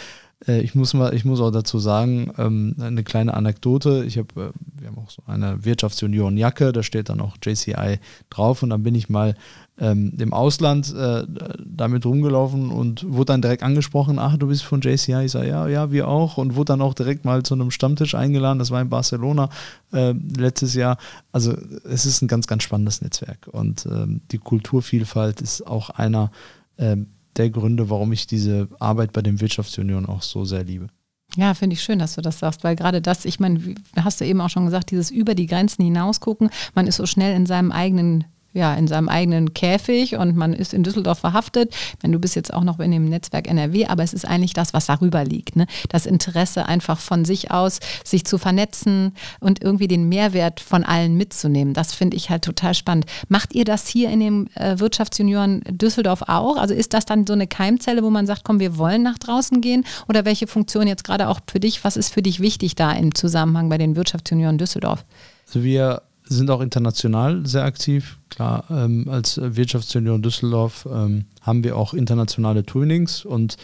Äh, 0.47 0.61
ich 0.61 0.75
muss 0.75 0.95
mal, 0.95 1.15
ich 1.15 1.25
muss 1.25 1.41
auch 1.41 1.51
dazu 1.51 1.79
sagen, 1.79 2.33
ähm, 2.39 2.75
eine 2.81 3.03
kleine 3.03 3.35
Anekdote. 3.35 4.05
Ich 4.07 4.19
habe, 4.19 4.53
wir 4.79 4.89
haben 4.89 4.99
auch 4.99 5.11
so 5.11 5.23
eine 5.27 5.65
Wirtschaftsjunioren-Jacke, 5.65 6.73
da 6.73 6.83
steht 6.83 7.09
dann 7.09 7.21
auch 7.21 7.37
JCI 7.43 7.99
drauf 8.31 8.63
und 8.63 8.71
dann 8.71 8.83
bin 8.83 8.95
ich 8.95 9.09
mal 9.09 9.35
ähm, 9.81 10.13
im 10.19 10.33
Ausland 10.33 10.95
äh, 10.95 11.27
damit 11.65 12.05
rumgelaufen 12.05 12.71
und 12.71 13.11
wurde 13.11 13.33
dann 13.33 13.43
direkt 13.43 13.63
angesprochen, 13.63 14.19
ach, 14.19 14.37
du 14.37 14.49
bist 14.49 14.63
von 14.63 14.81
JCI. 14.81 15.25
Ich 15.25 15.33
sage, 15.33 15.49
ja, 15.49 15.67
ja, 15.69 15.91
wir 15.91 16.07
auch 16.07 16.37
und 16.37 16.55
wurde 16.55 16.67
dann 16.67 16.83
auch 16.83 16.95
direkt 16.95 17.25
mal 17.25 17.43
zu 17.43 17.55
einem 17.55 17.71
Stammtisch 17.71 18.15
eingeladen. 18.15 18.59
Das 18.59 18.71
war 18.71 18.83
in 18.83 18.91
Barcelona 18.91 19.49
äh, 19.93 20.13
letztes 20.13 20.75
Jahr. 20.75 20.99
Also 21.33 21.57
es 21.85 22.05
ist 22.05 22.21
ein 22.23 22.29
ganz, 22.29 22.47
ganz 22.47 22.63
spannendes 22.63 23.01
Netzwerk 23.01 23.49
und 23.51 23.87
ähm, 23.87 24.21
die 24.31 24.39
Kulturvielfalt 24.39 25.41
ist 25.41 25.67
auch 25.67 25.91
einer 25.91 26.31
ähm, 26.79 27.07
der 27.37 27.49
Gründe, 27.49 27.89
warum 27.89 28.13
ich 28.13 28.27
diese 28.27 28.69
Arbeit 28.79 29.13
bei 29.13 29.23
den 29.23 29.41
Wirtschaftsunion 29.41 30.07
auch 30.07 30.23
so 30.23 30.45
sehr 30.45 30.65
liebe. 30.65 30.89
Ja, 31.37 31.55
finde 31.55 31.75
ich 31.75 31.83
schön, 31.83 32.01
dass 32.01 32.17
du 32.17 32.23
das 32.23 32.41
sagst, 32.41 32.65
weil 32.65 32.75
gerade 32.75 33.01
das, 33.01 33.25
ich 33.25 33.39
meine, 33.39 33.77
hast 33.97 34.21
du 34.21 34.27
eben 34.27 34.41
auch 34.41 34.51
schon 34.51 34.65
gesagt, 34.65 34.91
dieses 34.91 35.11
über 35.11 35.35
die 35.35 35.47
Grenzen 35.47 35.85
hinaus 35.85 36.21
gucken, 36.21 36.51
man 36.75 36.89
ist 36.89 36.97
so 36.97 37.07
schnell 37.07 37.37
in 37.37 37.47
seinem 37.47 37.71
eigenen 37.71 38.25
ja, 38.53 38.75
in 38.75 38.89
seinem 38.89 39.09
eigenen 39.09 39.55
Käfig 39.55 40.17
und 40.17 40.37
man 40.37 40.53
ist 40.53 40.75
in 40.75 40.83
Düsseldorf 40.83 41.21
verhaftet. 41.21 41.75
Wenn 42.01 42.13
du 42.13 42.19
bist 42.19 42.35
jetzt 42.35 42.53
auch 42.53 42.65
noch 42.65 42.81
in 42.81 42.91
dem 42.91 43.09
Netzwerk 43.09 43.49
NRW, 43.49 43.87
aber 43.87 44.03
es 44.03 44.13
ist 44.13 44.27
eigentlich 44.27 44.55
das, 44.55 44.75
was 44.75 44.87
darüber 44.87 45.25
liegt. 45.25 45.57
Ne? 45.57 45.67
Das 45.89 46.07
Interesse 46.07 46.67
einfach 46.67 46.99
von 46.99 47.25
sich 47.25 47.51
aus, 47.51 47.81
sich 48.05 48.25
zu 48.25 48.39
vernetzen 48.39 49.15
und 49.39 49.63
irgendwie 49.63 49.89
den 49.89 50.09
Mehrwert 50.09 50.61
von 50.61 50.85
allen 50.85 51.17
mitzunehmen. 51.17 51.75
Das 51.75 51.95
finde 51.95 52.17
ich 52.17 52.31
halt 52.31 52.45
total 52.45 52.75
spannend. 52.75 53.07
Macht 53.29 53.55
ihr 53.55 53.65
das 53.65 53.87
hier 53.87 54.11
in 54.11 54.21
dem 54.21 54.49
äh, 54.55 54.79
Wirtschaftsjunioren 54.79 55.63
Düsseldorf 55.69 56.23
auch? 56.27 56.57
Also 56.57 56.75
ist 56.75 56.93
das 56.93 57.05
dann 57.05 57.27
so 57.27 57.33
eine 57.33 57.47
Keimzelle, 57.47 58.03
wo 58.03 58.11
man 58.11 58.27
sagt, 58.27 58.43
komm, 58.45 58.59
wir 58.59 58.79
wollen 58.79 59.03
nach 59.03 59.19
draußen 59.19 59.61
gehen? 59.61 59.85
Oder 60.09 60.25
welche 60.25 60.47
Funktion 60.47 60.89
jetzt 60.89 61.05
gerade 61.05 61.29
auch 61.29 61.41
für 61.49 61.61
dich? 61.61 61.85
Was 61.85 61.97
ist 61.97 62.13
für 62.13 62.23
dich 62.23 62.41
wichtig 62.41 62.75
da 62.75 62.93
im 62.93 63.15
Zusammenhang 63.15 63.69
bei 63.69 63.79
den 63.79 63.95
Wirtschaftsjunioren 63.95 64.59
Düsseldorf? 64.59 65.05
Also 65.47 65.65
wir 65.65 66.03
sind 66.37 66.51
auch 66.51 66.61
international 66.61 67.47
sehr 67.47 67.65
aktiv. 67.65 68.19
Klar, 68.29 68.65
ähm, 68.71 69.09
als 69.09 69.41
Wirtschaftsunion 69.43 70.23
Düsseldorf 70.23 70.87
ähm, 70.91 71.25
haben 71.43 71.65
wir 71.65 71.77
auch 71.77 71.95
internationale 71.95 72.65
Tunings 72.65 73.25
und 73.25 73.57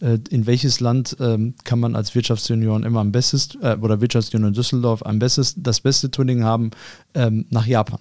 äh, 0.00 0.18
in 0.30 0.46
welches 0.46 0.80
Land 0.80 1.16
ähm, 1.20 1.54
kann 1.64 1.80
man 1.80 1.96
als 1.96 2.14
Wirtschaftsunion 2.14 2.84
immer 2.84 3.00
am 3.00 3.12
besten 3.12 3.62
äh, 3.62 3.76
oder 3.80 4.00
Wirtschaftsunion 4.00 4.52
Düsseldorf 4.52 5.04
am 5.04 5.18
besten 5.18 5.62
das 5.62 5.80
beste 5.80 6.10
Tuning 6.10 6.44
haben 6.44 6.70
ähm, 7.14 7.46
nach 7.50 7.66
Japan. 7.66 8.00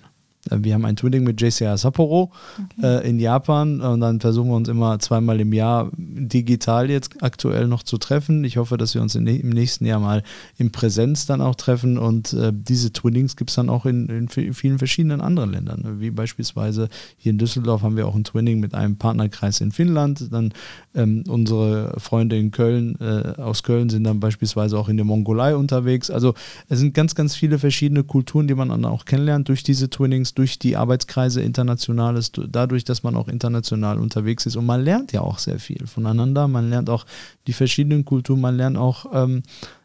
Äh, 0.49 0.57
wir 0.61 0.73
haben 0.73 0.85
ein 0.85 0.95
Twinning 0.95 1.23
mit 1.23 1.41
JCR 1.41 1.77
Sapporo 1.77 2.31
okay. 2.77 2.99
äh, 3.03 3.09
in 3.09 3.19
Japan 3.19 3.81
und 3.81 4.01
dann 4.01 4.19
versuchen 4.19 4.49
wir 4.49 4.55
uns 4.55 4.69
immer 4.69 4.99
zweimal 4.99 5.39
im 5.39 5.53
Jahr 5.53 5.91
digital 5.97 6.89
jetzt 6.89 7.21
aktuell 7.21 7.67
noch 7.67 7.83
zu 7.83 7.97
treffen. 7.97 8.43
Ich 8.43 8.57
hoffe, 8.57 8.77
dass 8.77 8.95
wir 8.95 9.01
uns 9.01 9.15
in, 9.15 9.27
im 9.27 9.49
nächsten 9.49 9.85
Jahr 9.85 9.99
mal 9.99 10.23
in 10.57 10.71
Präsenz 10.71 11.25
dann 11.25 11.41
auch 11.41 11.55
treffen 11.55 11.97
und 11.97 12.33
äh, 12.33 12.51
diese 12.53 12.91
Twinnings 12.93 13.35
gibt 13.35 13.51
es 13.51 13.55
dann 13.55 13.69
auch 13.69 13.85
in, 13.85 14.07
in, 14.07 14.29
vielen 14.29 14.77
verschiedenen 14.77 15.21
anderen 15.21 15.51
Ländern. 15.51 15.99
Wie 15.99 16.11
beispielsweise 16.11 16.89
hier 17.17 17.31
in 17.31 17.37
Düsseldorf 17.37 17.81
haben 17.83 17.97
wir 17.97 18.07
auch 18.07 18.15
ein 18.15 18.23
Twinning 18.23 18.59
mit 18.59 18.73
einem 18.73 18.97
Partnerkreis 18.97 19.61
in 19.61 19.71
Finnland. 19.71 20.31
Dann 20.31 20.53
ähm, 20.95 21.23
unsere 21.27 21.99
Freunde 21.99 22.37
in 22.37 22.51
Köln, 22.51 22.97
äh, 22.99 23.41
aus 23.41 23.63
Köln 23.63 23.89
sind 23.89 24.03
dann 24.03 24.19
beispielsweise 24.19 24.77
auch 24.77 24.89
in 24.89 24.97
der 24.97 25.05
Mongolei 25.05 25.55
unterwegs. 25.55 26.09
Also 26.09 26.33
es 26.69 26.79
sind 26.79 26.93
ganz, 26.93 27.15
ganz 27.15 27.35
viele 27.35 27.59
verschiedene 27.59 28.03
Kulturen, 28.03 28.47
die 28.47 28.55
man 28.55 28.69
dann 28.69 28.85
auch 28.85 29.05
kennenlernt 29.05 29.49
durch 29.49 29.63
diese 29.63 29.89
Twinnings 29.89 30.30
durch 30.33 30.59
die 30.59 30.77
Arbeitskreise 30.77 31.41
international 31.41 32.17
ist, 32.17 32.39
dadurch, 32.49 32.83
dass 32.83 33.03
man 33.03 33.15
auch 33.15 33.27
international 33.27 33.99
unterwegs 33.99 34.45
ist. 34.45 34.55
Und 34.55 34.65
man 34.65 34.83
lernt 34.83 35.11
ja 35.11 35.21
auch 35.21 35.39
sehr 35.39 35.59
viel 35.59 35.87
voneinander. 35.87 36.47
Man 36.47 36.69
lernt 36.69 36.89
auch 36.89 37.05
die 37.47 37.53
verschiedenen 37.53 38.05
Kulturen, 38.05 38.41
man 38.41 38.57
lernt 38.57 38.77
auch 38.77 39.05
ähm, 39.13 39.43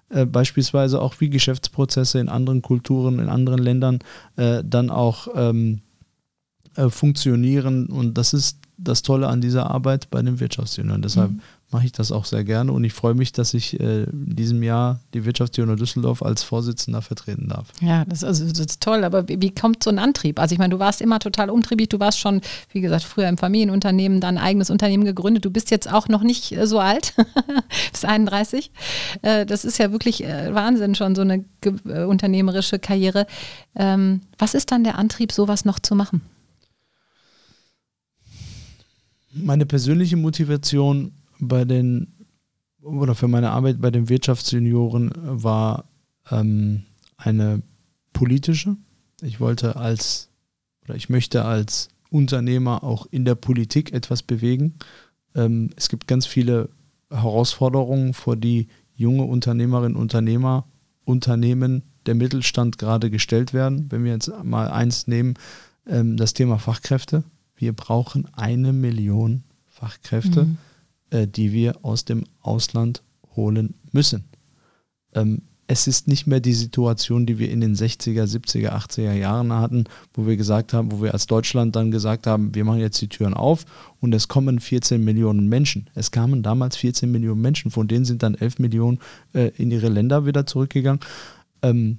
äh, 0.09 0.24
beispielsweise 0.24 1.00
auch 1.00 1.14
wie 1.20 1.30
Geschäftsprozesse 1.30 2.20
in 2.20 2.28
anderen 2.28 2.62
Kulturen, 2.62 3.18
in 3.18 3.28
anderen 3.28 3.59
Ländern 3.61 3.98
äh, 4.37 4.62
dann 4.64 4.90
auch 4.90 5.28
ähm, 5.35 5.80
äh, 6.76 6.88
funktionieren. 6.90 7.87
Und 7.87 8.14
das 8.18 8.32
ist 8.32 8.59
das 8.78 9.02
Tolle 9.02 9.28
an 9.28 9.40
dieser 9.40 9.70
Arbeit 9.70 10.11
bei 10.11 10.22
den 10.22 10.38
Wirtschaftsunion. 10.38 11.02
Deshalb 11.02 11.32
mhm. 11.32 11.40
Mache 11.70 11.85
ich 11.85 11.92
das 11.92 12.12
auch 12.12 12.24
sehr 12.24 12.44
gerne 12.44 12.72
und 12.72 12.85
ich 12.85 12.92
freue 12.92 13.14
mich, 13.14 13.33
dass 13.33 13.52
ich 13.52 13.81
äh, 13.81 14.05
in 14.05 14.37
diesem 14.37 14.62
Jahr 14.62 15.00
die 15.14 15.24
Wirtschaftsunion 15.24 15.76
Düsseldorf 15.76 16.22
als 16.22 16.44
Vorsitzender 16.44 17.02
vertreten 17.02 17.48
darf. 17.48 17.68
Ja, 17.81 18.05
das, 18.05 18.22
also, 18.22 18.46
das 18.46 18.59
ist 18.59 18.81
toll, 18.81 19.02
aber 19.02 19.29
wie, 19.29 19.42
wie, 19.42 19.50
kommt 19.50 19.83
so 19.83 19.90
ein 19.90 19.98
Antrieb? 19.98 20.38
Also 20.38 20.52
ich 20.52 20.61
meine, 20.61 20.74
du 20.74 20.79
warst 20.79 21.00
immer 21.00 21.18
total 21.18 21.50
umtriebig, 21.50 21.88
du 21.88 21.98
warst 21.98 22.20
schon, 22.20 22.40
wie 22.70 22.81
gesagt, 22.81 23.02
früher 23.02 23.29
im 23.29 23.37
Familienunternehmen, 23.37 24.20
dann 24.20 24.38
ein 24.38 24.44
eigenes 24.44 24.70
Unternehmen 24.70 25.05
gegründet, 25.05 25.44
du 25.44 25.50
bist 25.50 25.72
jetzt 25.72 25.92
auch 25.92 26.09
noch 26.09 26.22
nicht 26.22 26.52
äh, 26.52 26.66
so 26.66 26.79
alt, 26.79 27.14
bis 27.92 28.05
31. 28.05 28.70
Äh, 29.22 29.44
das 29.44 29.64
ist 29.64 29.79
ja 29.79 29.90
wirklich 29.90 30.22
äh, 30.22 30.55
Wahnsinn, 30.55 30.94
schon 30.94 31.16
so 31.16 31.22
eine 31.22 31.44
äh, 31.64 32.05
unternehmerische 32.05 32.79
Karriere. 32.79 33.26
Ähm, 33.74 34.20
was 34.38 34.55
ist 34.55 34.70
dann 34.70 34.85
der 34.85 34.98
Antrieb, 34.98 35.33
sowas 35.33 35.64
noch 35.64 35.81
zu 35.81 35.96
machen? 35.96 36.22
Meine 39.33 39.66
persönliche 39.66 40.16
Motivation 40.16 41.12
bei 41.40 41.64
den 41.64 42.12
oder 42.83 43.14
für 43.14 43.29
meine 43.29 43.51
Arbeit 43.51 43.81
bei 43.81 43.90
den 43.90 44.09
Wirtschaftsjunioren 44.09 45.11
war 45.14 45.87
ähm, 46.31 46.85
eine 47.16 47.62
politische. 48.12 48.77
Ich 49.22 49.40
wollte 49.40 49.77
als 49.77 50.31
oder 50.85 50.94
ich 50.94 51.09
möchte 51.09 51.44
als 51.44 51.88
Unternehmer 52.11 52.85
auch 52.85 53.07
in 53.11 53.25
der 53.25 53.35
Politik 53.35 53.92
etwas 53.92 54.22
bewegen. 54.22 54.75
Ähm, 55.35 55.70
es 55.77 55.88
gibt 55.88 56.07
ganz 56.07 56.27
viele 56.27 56.68
Herausforderungen, 57.11 58.14
vor 58.14 58.37
die 58.37 58.68
junge 58.94 59.25
Unternehmerinnen 59.25 59.96
und 59.96 60.03
Unternehmer, 60.03 60.66
Unternehmen, 61.05 61.83
der 62.07 62.14
Mittelstand 62.14 62.79
gerade 62.79 63.11
gestellt 63.11 63.53
werden. 63.53 63.90
Wenn 63.90 64.05
wir 64.05 64.12
jetzt 64.12 64.31
mal 64.44 64.68
eins 64.68 65.09
nehmen, 65.09 65.35
ähm, 65.87 66.16
das 66.16 66.35
Thema 66.35 66.59
Fachkräfte. 66.59 67.25
Wir 67.57 67.72
brauchen 67.72 68.29
eine 68.35 68.72
Million 68.72 69.42
Fachkräfte. 69.66 70.44
Mhm 70.44 70.59
äh, 71.11 71.27
die 71.27 71.53
wir 71.53 71.85
aus 71.85 72.05
dem 72.05 72.25
Ausland 72.40 73.03
holen 73.35 73.75
müssen. 73.92 74.25
Ähm, 75.14 75.42
es 75.69 75.87
ist 75.87 76.07
nicht 76.07 76.27
mehr 76.27 76.40
die 76.40 76.53
Situation, 76.53 77.27
die 77.27 77.38
wir 77.38 77.51
in 77.51 77.61
den 77.61 77.75
60er, 77.75 78.25
70er, 78.25 78.71
80er 78.71 79.12
Jahren 79.12 79.53
hatten, 79.53 79.85
wo 80.14 80.27
wir 80.27 80.37
gesagt 80.37 80.73
haben, 80.73 80.92
wo 80.92 81.03
wir 81.03 81.12
als 81.12 81.27
Deutschland 81.27 81.75
dann 81.75 81.90
gesagt 81.90 82.27
haben, 82.27 82.55
wir 82.55 82.64
machen 82.64 82.81
jetzt 82.81 83.01
die 83.01 83.09
Türen 83.09 83.35
auf 83.35 83.64
und 84.01 84.14
es 84.14 84.29
kommen 84.29 84.61
14 84.61 85.03
Millionen 85.03 85.49
Menschen. 85.49 85.90
Es 85.95 86.11
kamen 86.12 86.42
damals 86.42 86.77
14 86.77 87.11
Millionen 87.11 87.40
Menschen, 87.40 87.71
von 87.71 87.88
denen 87.88 88.05
sind 88.05 88.23
dann 88.23 88.37
11 88.37 88.61
Millionen 88.61 89.01
äh, 89.33 89.51
in 89.57 89.71
ihre 89.71 89.88
Länder 89.88 90.25
wieder 90.25 90.47
zurückgegangen. 90.47 91.01
Ähm, 91.62 91.99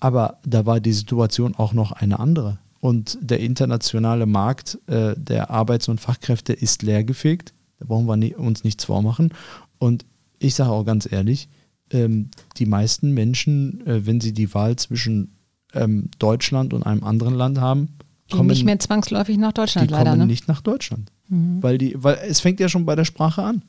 aber 0.00 0.38
da 0.44 0.66
war 0.66 0.80
die 0.80 0.92
Situation 0.92 1.54
auch 1.54 1.72
noch 1.72 1.92
eine 1.92 2.18
andere. 2.18 2.58
Und 2.80 3.16
der 3.20 3.40
internationale 3.40 4.26
Markt 4.26 4.78
äh, 4.86 5.14
der 5.16 5.50
Arbeits- 5.50 5.88
und 5.88 6.00
Fachkräfte 6.00 6.52
ist 6.52 6.82
leergefegt. 6.82 7.54
Da 7.84 7.94
brauchen 7.94 8.06
wir 8.22 8.38
uns 8.38 8.64
nichts 8.64 8.84
vormachen. 8.84 9.30
Und 9.78 10.04
ich 10.38 10.54
sage 10.54 10.70
auch 10.70 10.84
ganz 10.84 11.10
ehrlich, 11.10 11.48
ähm, 11.90 12.30
die 12.56 12.66
meisten 12.66 13.12
Menschen, 13.12 13.86
äh, 13.86 14.06
wenn 14.06 14.20
sie 14.20 14.32
die 14.32 14.54
Wahl 14.54 14.76
zwischen 14.76 15.36
ähm, 15.74 16.08
Deutschland 16.18 16.72
und 16.72 16.84
einem 16.84 17.04
anderen 17.04 17.34
Land 17.34 17.60
haben, 17.60 17.88
Gehen 18.26 18.38
kommen 18.38 18.48
nicht 18.48 18.64
mehr 18.64 18.78
zwangsläufig 18.78 19.36
nach 19.36 19.52
Deutschland, 19.52 19.90
die 19.90 19.92
leider. 19.92 20.10
kommen 20.10 20.20
ne? 20.20 20.26
nicht 20.26 20.48
nach 20.48 20.62
Deutschland. 20.62 21.12
Mhm. 21.28 21.62
Weil, 21.62 21.76
die, 21.76 21.94
weil 22.02 22.18
es 22.26 22.40
fängt 22.40 22.58
ja 22.58 22.70
schon 22.70 22.86
bei 22.86 22.94
der 22.94 23.04
Sprache 23.04 23.42
an. 23.42 23.62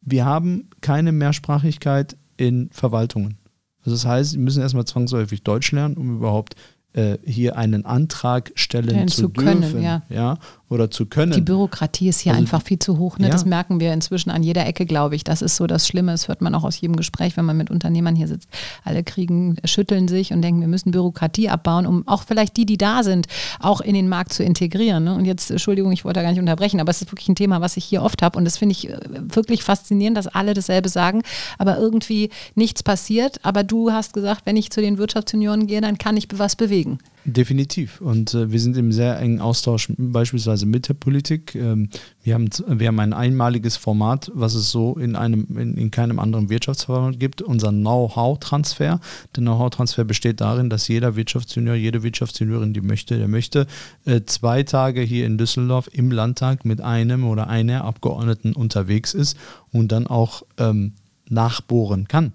Wir 0.00 0.24
haben 0.24 0.70
keine 0.80 1.12
Mehrsprachigkeit 1.12 2.16
in 2.38 2.70
Verwaltungen. 2.72 3.36
Also 3.80 3.90
das 3.90 4.06
heißt, 4.06 4.30
sie 4.30 4.38
müssen 4.38 4.62
erstmal 4.62 4.86
zwangsläufig 4.86 5.42
Deutsch 5.42 5.70
lernen, 5.72 5.96
um 5.96 6.16
überhaupt 6.16 6.54
äh, 6.94 7.18
hier 7.24 7.58
einen 7.58 7.84
Antrag 7.84 8.52
stellen 8.54 9.08
zu, 9.08 9.22
zu 9.22 9.28
können, 9.30 9.60
dürfen, 9.60 9.82
ja. 9.82 10.02
ja. 10.08 10.38
Oder 10.70 10.90
zu 10.90 11.06
können. 11.06 11.32
Die 11.32 11.40
Bürokratie 11.40 12.08
ist 12.08 12.20
hier 12.20 12.32
also, 12.32 12.42
einfach 12.42 12.62
viel 12.62 12.78
zu 12.78 12.98
hoch. 12.98 13.18
Ne? 13.18 13.26
Ja. 13.26 13.32
Das 13.32 13.46
merken 13.46 13.80
wir 13.80 13.92
inzwischen 13.92 14.30
an 14.30 14.42
jeder 14.42 14.66
Ecke, 14.66 14.84
glaube 14.84 15.16
ich. 15.16 15.24
Das 15.24 15.40
ist 15.40 15.56
so 15.56 15.66
das 15.66 15.86
Schlimme. 15.86 16.12
Das 16.12 16.28
hört 16.28 16.42
man 16.42 16.54
auch 16.54 16.64
aus 16.64 16.80
jedem 16.80 16.96
Gespräch, 16.96 17.36
wenn 17.36 17.46
man 17.46 17.56
mit 17.56 17.70
Unternehmern 17.70 18.14
hier 18.14 18.28
sitzt. 18.28 18.48
Alle 18.84 19.02
kriegen, 19.02 19.56
schütteln 19.64 20.08
sich 20.08 20.32
und 20.32 20.42
denken, 20.42 20.60
wir 20.60 20.68
müssen 20.68 20.90
Bürokratie 20.90 21.48
abbauen, 21.48 21.86
um 21.86 22.06
auch 22.06 22.22
vielleicht 22.22 22.56
die, 22.56 22.66
die 22.66 22.76
da 22.76 23.02
sind, 23.02 23.28
auch 23.60 23.80
in 23.80 23.94
den 23.94 24.08
Markt 24.08 24.34
zu 24.34 24.42
integrieren. 24.42 25.04
Ne? 25.04 25.14
Und 25.14 25.24
jetzt, 25.24 25.50
Entschuldigung, 25.50 25.92
ich 25.92 26.04
wollte 26.04 26.20
da 26.20 26.22
gar 26.22 26.30
nicht 26.30 26.40
unterbrechen, 26.40 26.80
aber 26.80 26.90
es 26.90 27.00
ist 27.00 27.10
wirklich 27.10 27.28
ein 27.28 27.36
Thema, 27.36 27.62
was 27.62 27.78
ich 27.78 27.84
hier 27.84 28.02
oft 28.02 28.20
habe. 28.22 28.38
Und 28.38 28.44
das 28.44 28.58
finde 28.58 28.72
ich 28.72 28.90
äh, 28.90 28.98
wirklich 29.10 29.62
faszinierend, 29.62 30.18
dass 30.18 30.26
alle 30.26 30.52
dasselbe 30.52 30.90
sagen, 30.90 31.22
aber 31.56 31.78
irgendwie 31.78 32.28
nichts 32.54 32.82
passiert. 32.82 33.40
Aber 33.42 33.64
du 33.64 33.90
hast 33.90 34.12
gesagt, 34.12 34.42
wenn 34.44 34.56
ich 34.56 34.70
zu 34.70 34.82
den 34.82 34.98
Wirtschaftsjunioren 34.98 35.66
gehe, 35.66 35.80
dann 35.80 35.96
kann 35.96 36.16
ich 36.18 36.28
was 36.34 36.56
bewegen. 36.56 36.98
Definitiv. 37.30 38.00
Und 38.00 38.32
äh, 38.32 38.50
wir 38.50 38.58
sind 38.58 38.74
im 38.78 38.90
sehr 38.90 39.18
engen 39.18 39.42
Austausch 39.42 39.92
beispielsweise 39.98 40.64
mit 40.64 40.88
der 40.88 40.94
Politik. 40.94 41.54
Ähm, 41.54 41.90
wir, 42.22 42.32
haben, 42.32 42.48
wir 42.66 42.88
haben 42.88 43.00
ein 43.00 43.12
einmaliges 43.12 43.76
Format, 43.76 44.30
was 44.32 44.54
es 44.54 44.70
so 44.70 44.96
in, 44.96 45.14
einem, 45.14 45.46
in, 45.58 45.76
in 45.76 45.90
keinem 45.90 46.20
anderen 46.20 46.48
Wirtschaftsverband 46.48 47.20
gibt, 47.20 47.42
unser 47.42 47.68
Know-how-Transfer. 47.68 48.98
Der 49.36 49.42
Know-how-Transfer 49.42 50.04
besteht 50.04 50.40
darin, 50.40 50.70
dass 50.70 50.88
jeder 50.88 51.16
Wirtschaftsjunior, 51.16 51.74
jede 51.74 52.02
Wirtschaftsjuniorin, 52.02 52.72
die 52.72 52.80
möchte, 52.80 53.18
der 53.18 53.28
möchte, 53.28 53.66
äh, 54.06 54.22
zwei 54.24 54.62
Tage 54.62 55.02
hier 55.02 55.26
in 55.26 55.36
Düsseldorf 55.36 55.90
im 55.92 56.10
Landtag 56.10 56.64
mit 56.64 56.80
einem 56.80 57.26
oder 57.26 57.48
einer 57.48 57.84
Abgeordneten 57.84 58.54
unterwegs 58.54 59.12
ist 59.12 59.36
und 59.70 59.92
dann 59.92 60.06
auch 60.06 60.44
ähm, 60.56 60.94
nachbohren 61.28 62.08
kann 62.08 62.32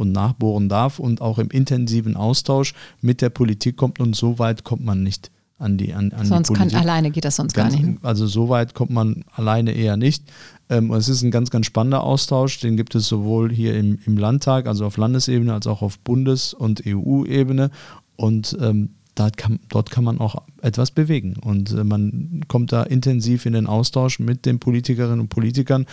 und 0.00 0.12
nachbohren 0.12 0.68
darf 0.68 0.98
und 0.98 1.20
auch 1.20 1.38
im 1.38 1.50
intensiven 1.50 2.16
Austausch 2.16 2.74
mit 3.00 3.20
der 3.20 3.30
Politik 3.30 3.76
kommt 3.76 4.00
und 4.00 4.16
so 4.16 4.38
weit 4.38 4.64
kommt 4.64 4.84
man 4.84 5.02
nicht 5.02 5.30
an 5.58 5.76
die 5.76 5.92
an, 5.92 6.10
an 6.12 6.26
Sonst 6.26 6.48
die 6.48 6.54
Politik. 6.54 6.72
kann 6.72 6.82
alleine 6.82 7.10
geht 7.10 7.24
das 7.24 7.36
sonst 7.36 7.52
ganz, 7.52 7.74
gar 7.74 7.82
nicht. 7.82 7.98
Also 8.02 8.26
so 8.26 8.48
weit 8.48 8.74
kommt 8.74 8.90
man 8.90 9.24
alleine 9.32 9.72
eher 9.72 9.96
nicht. 9.96 10.24
Ähm, 10.70 10.90
es 10.92 11.08
ist 11.08 11.22
ein 11.22 11.30
ganz, 11.30 11.50
ganz 11.50 11.66
spannender 11.66 12.02
Austausch. 12.02 12.60
Den 12.60 12.76
gibt 12.76 12.94
es 12.94 13.06
sowohl 13.08 13.52
hier 13.52 13.76
im, 13.76 13.98
im 14.06 14.16
Landtag, 14.16 14.66
also 14.66 14.86
auf 14.86 14.96
Landesebene, 14.96 15.52
als 15.52 15.66
auch 15.66 15.82
auf 15.82 15.98
Bundes- 15.98 16.54
und 16.54 16.82
EU-Ebene. 16.86 17.70
Und 18.16 18.56
ähm, 18.60 18.94
da 19.14 19.30
kann, 19.30 19.60
dort 19.68 19.90
kann 19.90 20.04
man 20.04 20.18
auch 20.18 20.42
etwas 20.62 20.90
bewegen. 20.90 21.36
Und 21.36 21.72
äh, 21.72 21.84
man 21.84 22.42
kommt 22.48 22.72
da 22.72 22.82
intensiv 22.82 23.46
in 23.46 23.52
den 23.52 23.66
Austausch 23.66 24.18
mit 24.18 24.46
den 24.46 24.58
Politikerinnen 24.58 25.20
und 25.20 25.28
Politikern, 25.28 25.86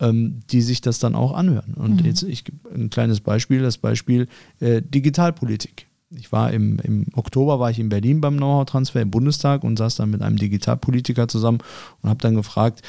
ähm, 0.00 0.40
die 0.50 0.62
sich 0.62 0.80
das 0.80 0.98
dann 0.98 1.14
auch 1.14 1.32
anhören. 1.32 1.74
Und 1.74 2.00
mhm. 2.00 2.06
jetzt 2.06 2.22
ich 2.22 2.44
ein 2.74 2.90
kleines 2.90 3.20
Beispiel, 3.20 3.62
das 3.62 3.78
Beispiel 3.78 4.28
äh, 4.60 4.82
Digitalpolitik. 4.82 5.86
Ich 6.10 6.30
war 6.32 6.52
im, 6.52 6.78
im 6.80 7.06
Oktober 7.14 7.58
war 7.58 7.70
ich 7.70 7.78
in 7.78 7.88
Berlin 7.88 8.20
beim 8.20 8.36
Know-how-Transfer 8.36 9.00
im 9.00 9.10
Bundestag 9.10 9.64
und 9.64 9.78
saß 9.78 9.96
dann 9.96 10.10
mit 10.10 10.22
einem 10.22 10.36
Digitalpolitiker 10.36 11.28
zusammen 11.28 11.58
und 12.02 12.10
habe 12.10 12.20
dann 12.20 12.34
gefragt, 12.34 12.82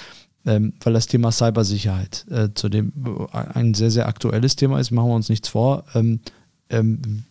ähm, 0.45 0.73
weil 0.81 0.93
das 0.93 1.07
Thema 1.07 1.31
Cybersicherheit 1.31 2.25
äh, 2.29 2.49
zu 2.53 2.69
dem 2.69 2.91
ein 3.31 3.73
sehr, 3.73 3.89
sehr 3.89 4.07
aktuelles 4.07 4.55
Thema 4.55 4.79
ist, 4.79 4.91
machen 4.91 5.09
wir 5.09 5.15
uns 5.15 5.29
nichts 5.29 5.47
vor. 5.47 5.85
Ähm, 5.95 6.19
ähm, 6.69 7.23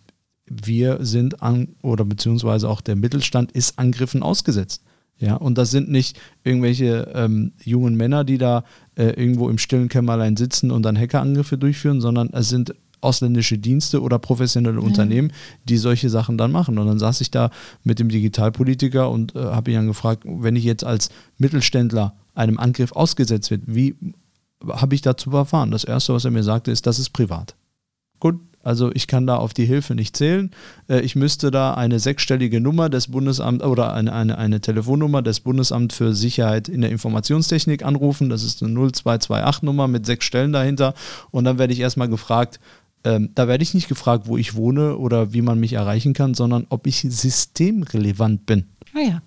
wir 0.47 0.99
sind 1.01 1.43
an, 1.43 1.77
oder 1.83 2.05
beziehungsweise 2.05 2.69
auch 2.69 2.81
der 2.81 2.97
Mittelstand 2.97 3.53
ist 3.53 3.79
Angriffen 3.79 4.23
ausgesetzt. 4.23 4.83
Ja, 5.19 5.37
und 5.37 5.57
das 5.59 5.71
sind 5.71 5.91
nicht 5.91 6.19
irgendwelche 6.43 7.13
ähm, 7.15 7.53
jungen 7.63 7.97
Männer, 7.97 8.25
die 8.25 8.37
da 8.37 8.65
äh, 8.97 9.11
irgendwo 9.11 9.49
im 9.49 9.59
stillen 9.59 9.89
Kämmerlein 9.89 10.37
sitzen 10.37 10.71
und 10.71 10.83
dann 10.83 10.99
Hackerangriffe 10.99 11.57
durchführen, 11.57 12.01
sondern 12.01 12.31
es 12.33 12.49
sind 12.49 12.75
ausländische 13.01 13.59
Dienste 13.59 14.03
oder 14.03 14.19
professionelle 14.19 14.81
ja. 14.81 14.85
Unternehmen, 14.85 15.33
die 15.65 15.77
solche 15.77 16.11
Sachen 16.11 16.37
dann 16.37 16.51
machen. 16.51 16.79
Und 16.79 16.87
dann 16.87 16.99
saß 16.99 17.21
ich 17.21 17.31
da 17.31 17.51
mit 17.85 18.01
dem 18.01 18.09
Digitalpolitiker 18.09 19.09
und 19.09 19.37
äh, 19.37 19.39
habe 19.39 19.71
ihn 19.71 19.77
dann 19.77 19.87
gefragt, 19.87 20.25
wenn 20.27 20.57
ich 20.57 20.65
jetzt 20.65 20.85
als 20.85 21.11
Mittelständler 21.39 22.17
einem 22.35 22.59
Angriff 22.59 22.93
ausgesetzt 22.93 23.51
wird, 23.51 23.63
wie 23.67 23.95
habe 24.69 24.95
ich 24.95 25.03
dazu 25.03 25.31
verfahren? 25.31 25.71
Das 25.71 25.85
Erste, 25.85 26.15
was 26.15 26.25
er 26.25 26.31
mir 26.31 26.43
sagte, 26.43 26.71
ist, 26.71 26.87
das 26.87 26.99
ist 26.99 27.11
privat. 27.11 27.55
Gut, 28.19 28.41
also 28.65 28.91
ich 28.95 29.07
kann 29.07 29.27
da 29.27 29.37
auf 29.37 29.53
die 29.53 29.67
Hilfe 29.67 29.95
nicht 29.95 30.17
zählen. 30.17 30.51
Äh, 30.89 31.01
ich 31.01 31.15
müsste 31.15 31.51
da 31.51 31.75
eine 31.75 31.99
sechsstellige 31.99 32.61
Nummer 32.61 32.89
des 32.89 33.09
Bundesamts 33.09 33.65
oder 33.65 33.93
eine, 33.93 34.13
eine, 34.13 34.39
eine 34.39 34.61
Telefonnummer 34.61 35.23
des 35.23 35.41
Bundesamts 35.41 35.95
für 35.95 36.15
Sicherheit 36.15 36.69
in 36.69 36.81
der 36.81 36.91
Informationstechnik 36.91 37.85
anrufen. 37.85 38.31
Das 38.31 38.43
ist 38.43 38.63
eine 38.63 38.73
0228-Nummer 38.73 39.87
mit 39.87 40.07
sechs 40.07 40.25
Stellen 40.25 40.53
dahinter. 40.53 40.95
Und 41.31 41.45
dann 41.45 41.59
werde 41.59 41.75
ich 41.75 41.81
erstmal 41.81 42.09
gefragt, 42.09 42.59
ähm, 43.05 43.31
da 43.35 43.49
werde 43.49 43.63
ich 43.63 43.75
nicht 43.75 43.89
gefragt, 43.89 44.27
wo 44.27 44.39
ich 44.39 44.55
wohne 44.55 44.97
oder 44.97 45.35
wie 45.35 45.43
man 45.43 45.61
mich 45.61 45.75
erreichen 45.75 46.15
kann, 46.15 46.33
sondern 46.33 46.67
ob 46.71 46.87
ich 46.87 47.03
systemrelevant 47.03 48.47
bin. 48.47 48.65
Ah 48.95 49.01
ja. 49.01 49.23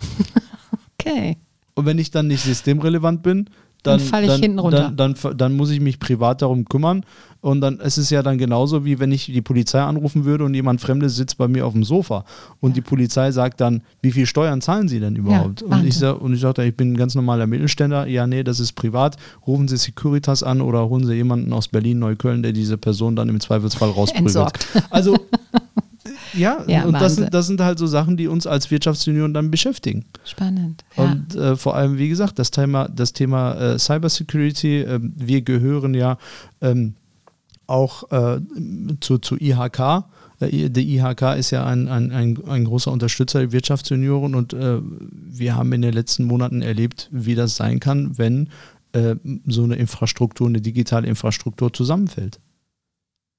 okay. 1.00 1.38
Und 1.74 1.86
wenn 1.86 1.98
ich 1.98 2.10
dann 2.10 2.26
nicht 2.26 2.42
systemrelevant 2.42 3.22
bin, 3.22 3.48
dann, 3.82 3.98
dann 3.98 4.08
falle 4.08 4.26
ich 4.26 4.32
dann, 4.32 4.40
hinten 4.40 4.58
runter. 4.58 4.92
Dann, 4.94 5.14
dann, 5.14 5.36
dann, 5.36 5.52
muss 5.54 5.70
ich 5.70 5.80
mich 5.80 5.98
privat 5.98 6.42
darum 6.42 6.64
kümmern. 6.64 7.04
Und 7.40 7.60
dann 7.60 7.80
ist 7.80 7.98
es 7.98 8.10
ja 8.10 8.22
dann 8.22 8.38
genauso, 8.38 8.84
wie 8.84 9.00
wenn 9.00 9.10
ich 9.10 9.26
die 9.26 9.42
Polizei 9.42 9.80
anrufen 9.80 10.24
würde 10.24 10.44
und 10.44 10.54
jemand 10.54 10.80
Fremdes 10.80 11.16
sitzt 11.16 11.38
bei 11.38 11.48
mir 11.48 11.66
auf 11.66 11.72
dem 11.72 11.82
Sofa. 11.82 12.24
Und 12.60 12.70
ja. 12.70 12.74
die 12.74 12.80
Polizei 12.82 13.32
sagt 13.32 13.60
dann, 13.60 13.82
wie 14.00 14.12
viel 14.12 14.26
Steuern 14.26 14.60
zahlen 14.60 14.86
Sie 14.86 15.00
denn 15.00 15.16
überhaupt? 15.16 15.62
Ja, 15.62 15.66
und 15.66 15.84
ich 15.84 15.96
sage, 15.96 16.18
und 16.18 16.34
ich 16.34 16.76
bin 16.76 16.92
ein 16.92 16.96
ganz 16.96 17.16
normaler 17.16 17.48
Mittelständler. 17.48 18.06
Ja, 18.06 18.28
nee, 18.28 18.44
das 18.44 18.60
ist 18.60 18.74
privat. 18.74 19.16
Rufen 19.44 19.66
Sie 19.66 19.76
Securitas 19.76 20.44
an 20.44 20.60
oder 20.60 20.88
holen 20.88 21.04
Sie 21.04 21.14
jemanden 21.14 21.52
aus 21.52 21.66
Berlin, 21.66 21.98
Neukölln, 21.98 22.44
der 22.44 22.52
diese 22.52 22.78
Person 22.78 23.16
dann 23.16 23.28
im 23.28 23.40
Zweifelsfall 23.40 23.90
rausprügelt. 23.90 24.28
Entsorgt. 24.28 24.66
Also 24.90 25.16
Ja, 26.34 26.64
ja 26.66 26.84
und 26.84 26.94
das 26.94 27.16
sind, 27.16 27.32
das 27.34 27.46
sind 27.46 27.60
halt 27.60 27.78
so 27.78 27.86
Sachen, 27.86 28.16
die 28.16 28.28
uns 28.28 28.46
als 28.46 28.70
Wirtschaftsunion 28.70 29.34
dann 29.34 29.50
beschäftigen. 29.50 30.04
Spannend. 30.24 30.84
Ja. 30.96 31.04
Und 31.04 31.34
äh, 31.34 31.56
vor 31.56 31.76
allem, 31.76 31.98
wie 31.98 32.08
gesagt, 32.08 32.38
das 32.38 32.50
Thema, 32.50 32.88
das 32.88 33.12
Thema 33.12 33.54
äh, 33.54 33.78
Cybersecurity, 33.78 34.80
äh, 34.80 35.00
wir 35.02 35.42
gehören 35.42 35.94
ja 35.94 36.18
ähm, 36.60 36.94
auch 37.66 38.10
äh, 38.10 38.40
zu, 39.00 39.18
zu 39.18 39.36
IHK. 39.38 40.04
Äh, 40.40 40.70
die 40.70 40.96
IHK 40.96 41.36
ist 41.36 41.50
ja 41.50 41.64
ein, 41.64 41.88
ein, 41.88 42.12
ein, 42.12 42.38
ein 42.48 42.64
großer 42.64 42.92
Unterstützer 42.92 43.40
der 43.40 43.52
Wirtschaftsjunioren 43.52 44.34
und 44.34 44.52
äh, 44.52 44.78
wir 44.80 45.56
haben 45.56 45.72
in 45.72 45.82
den 45.82 45.94
letzten 45.94 46.24
Monaten 46.24 46.62
erlebt, 46.62 47.08
wie 47.12 47.34
das 47.34 47.56
sein 47.56 47.80
kann, 47.80 48.18
wenn 48.18 48.48
äh, 48.92 49.16
so 49.46 49.64
eine 49.64 49.76
Infrastruktur, 49.76 50.46
eine 50.46 50.60
digitale 50.60 51.06
Infrastruktur 51.06 51.72
zusammenfällt. 51.72 52.40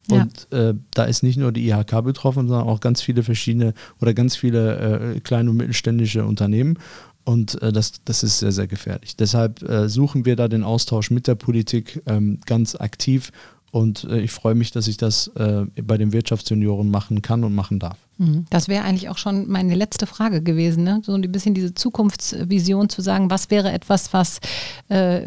Und 0.10 0.48
ja. 0.52 0.70
äh, 0.70 0.76
da 0.92 1.06
ist 1.06 1.24
nicht 1.24 1.38
nur 1.38 1.52
die 1.52 1.68
IHK 1.70 2.04
betroffen, 2.04 2.48
sondern 2.48 2.68
auch 2.68 2.82
ganz 2.82 3.02
viele 3.02 3.24
verschiedene 3.24 3.74
oder 4.02 4.13
ganz 4.13 4.36
viele 4.36 5.16
äh, 5.16 5.20
kleine 5.22 5.50
und 5.50 5.58
mittelständische 5.58 6.26
Unternehmen. 6.26 6.78
Und 7.26 7.62
äh, 7.62 7.72
das, 7.72 7.94
das 8.04 8.24
ist 8.24 8.39
sehr, 8.39 8.52
sehr 8.52 8.68
gefährlich. 8.68 9.16
Deshalb 9.16 9.62
äh, 9.63 9.88
suchen 9.88 10.26
wir 10.26 10.36
da 10.36 10.48
den 10.48 10.63
Austausch 10.63 11.10
mit 11.10 11.28
der 11.28 11.36
Politik 11.36 12.02
ähm, 12.06 12.39
ganz 12.46 12.76
aktiv 12.76 13.32
und 13.72 14.04
äh, 14.04 14.20
ich 14.20 14.32
freue 14.32 14.56
mich, 14.56 14.72
dass 14.72 14.88
ich 14.88 14.98
das 14.98 15.28
äh, 15.30 15.66
bei 15.82 15.98
den 15.98 16.12
Wirtschaftsjunioren 16.12 16.92
machen 16.92 17.22
kann 17.22 17.44
und 17.44 17.56
machen 17.56 17.80
darf. 17.80 17.98
Mhm. 18.18 18.46
Das 18.50 18.68
wäre 18.68 18.84
eigentlich 18.84 19.10
auch 19.10 19.18
schon 19.18 19.48
meine 19.48 19.74
letzte 19.74 20.06
Frage 20.06 20.44
gewesen, 20.44 20.84
ne? 20.84 21.02
so 21.04 21.13
ein 21.13 21.22
bisschen 21.32 21.56
diese 21.56 21.74
Zukunftsvision 21.74 22.89
zu 22.89 23.02
sagen, 23.02 23.32
was 23.32 23.50
wäre 23.50 23.72
etwas, 23.72 24.13
was 24.13 24.39